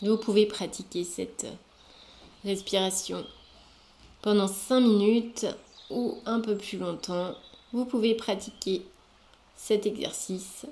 Vous 0.00 0.16
pouvez 0.16 0.46
pratiquer 0.46 1.02
cette 1.02 1.46
respiration 2.44 3.26
pendant 4.22 4.46
5 4.46 4.80
minutes 4.80 5.46
ou 5.90 6.18
un 6.24 6.40
peu 6.40 6.56
plus 6.56 6.78
longtemps. 6.78 7.34
Vous 7.72 7.84
pouvez 7.84 8.14
pratiquer 8.14 8.86
cet 9.56 9.86
exercice 9.86 10.66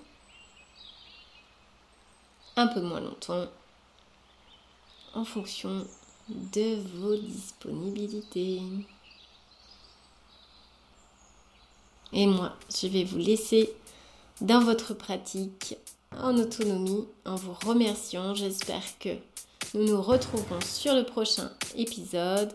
un 2.54 2.68
peu 2.68 2.80
moins 2.80 3.00
longtemps 3.00 3.46
en 5.14 5.24
fonction 5.24 5.84
de 6.28 6.80
vos 6.98 7.16
disponibilités. 7.16 8.60
Et 12.12 12.26
moi, 12.26 12.56
je 12.70 12.86
vais 12.86 13.04
vous 13.04 13.18
laisser 13.18 13.74
dans 14.40 14.60
votre 14.60 14.94
pratique 14.94 15.76
en 16.18 16.36
autonomie 16.36 17.06
en 17.24 17.34
vous 17.34 17.54
remerciant. 17.64 18.34
J'espère 18.34 18.82
que 18.98 19.10
nous 19.74 19.84
nous 19.84 20.02
retrouverons 20.02 20.60
sur 20.64 20.94
le 20.94 21.04
prochain 21.04 21.50
épisode 21.76 22.52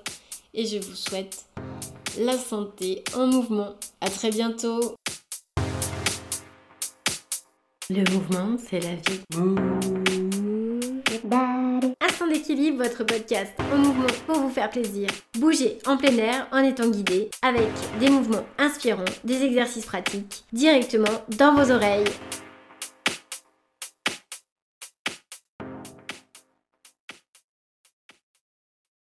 et 0.54 0.66
je 0.66 0.78
vous 0.78 0.96
souhaite 0.96 1.46
la 2.20 2.38
santé 2.38 3.04
en 3.16 3.28
mouvement. 3.28 3.76
À 4.02 4.10
très 4.10 4.32
bientôt. 4.32 4.96
Le 7.90 8.10
mouvement, 8.12 8.58
c'est 8.70 8.80
la 8.80 8.96
vie 8.96 9.22
d'équilibre, 12.32 12.84
votre 12.84 13.04
podcast 13.04 13.52
en 13.74 13.78
mouvement 13.78 14.08
pour 14.26 14.36
vous 14.38 14.50
faire 14.50 14.70
plaisir. 14.70 15.10
Bougez 15.38 15.78
en 15.86 15.98
plein 15.98 16.18
air 16.18 16.48
en 16.52 16.60
étant 16.60 16.90
guidé 16.90 17.30
avec 17.42 17.70
des 18.00 18.10
mouvements 18.10 18.46
inspirants, 18.58 19.06
des 19.24 19.44
exercices 19.44 19.86
pratiques 19.86 20.44
directement 20.54 21.24
dans 21.38 21.54
vos 21.54 21.72
oreilles 21.72 22.06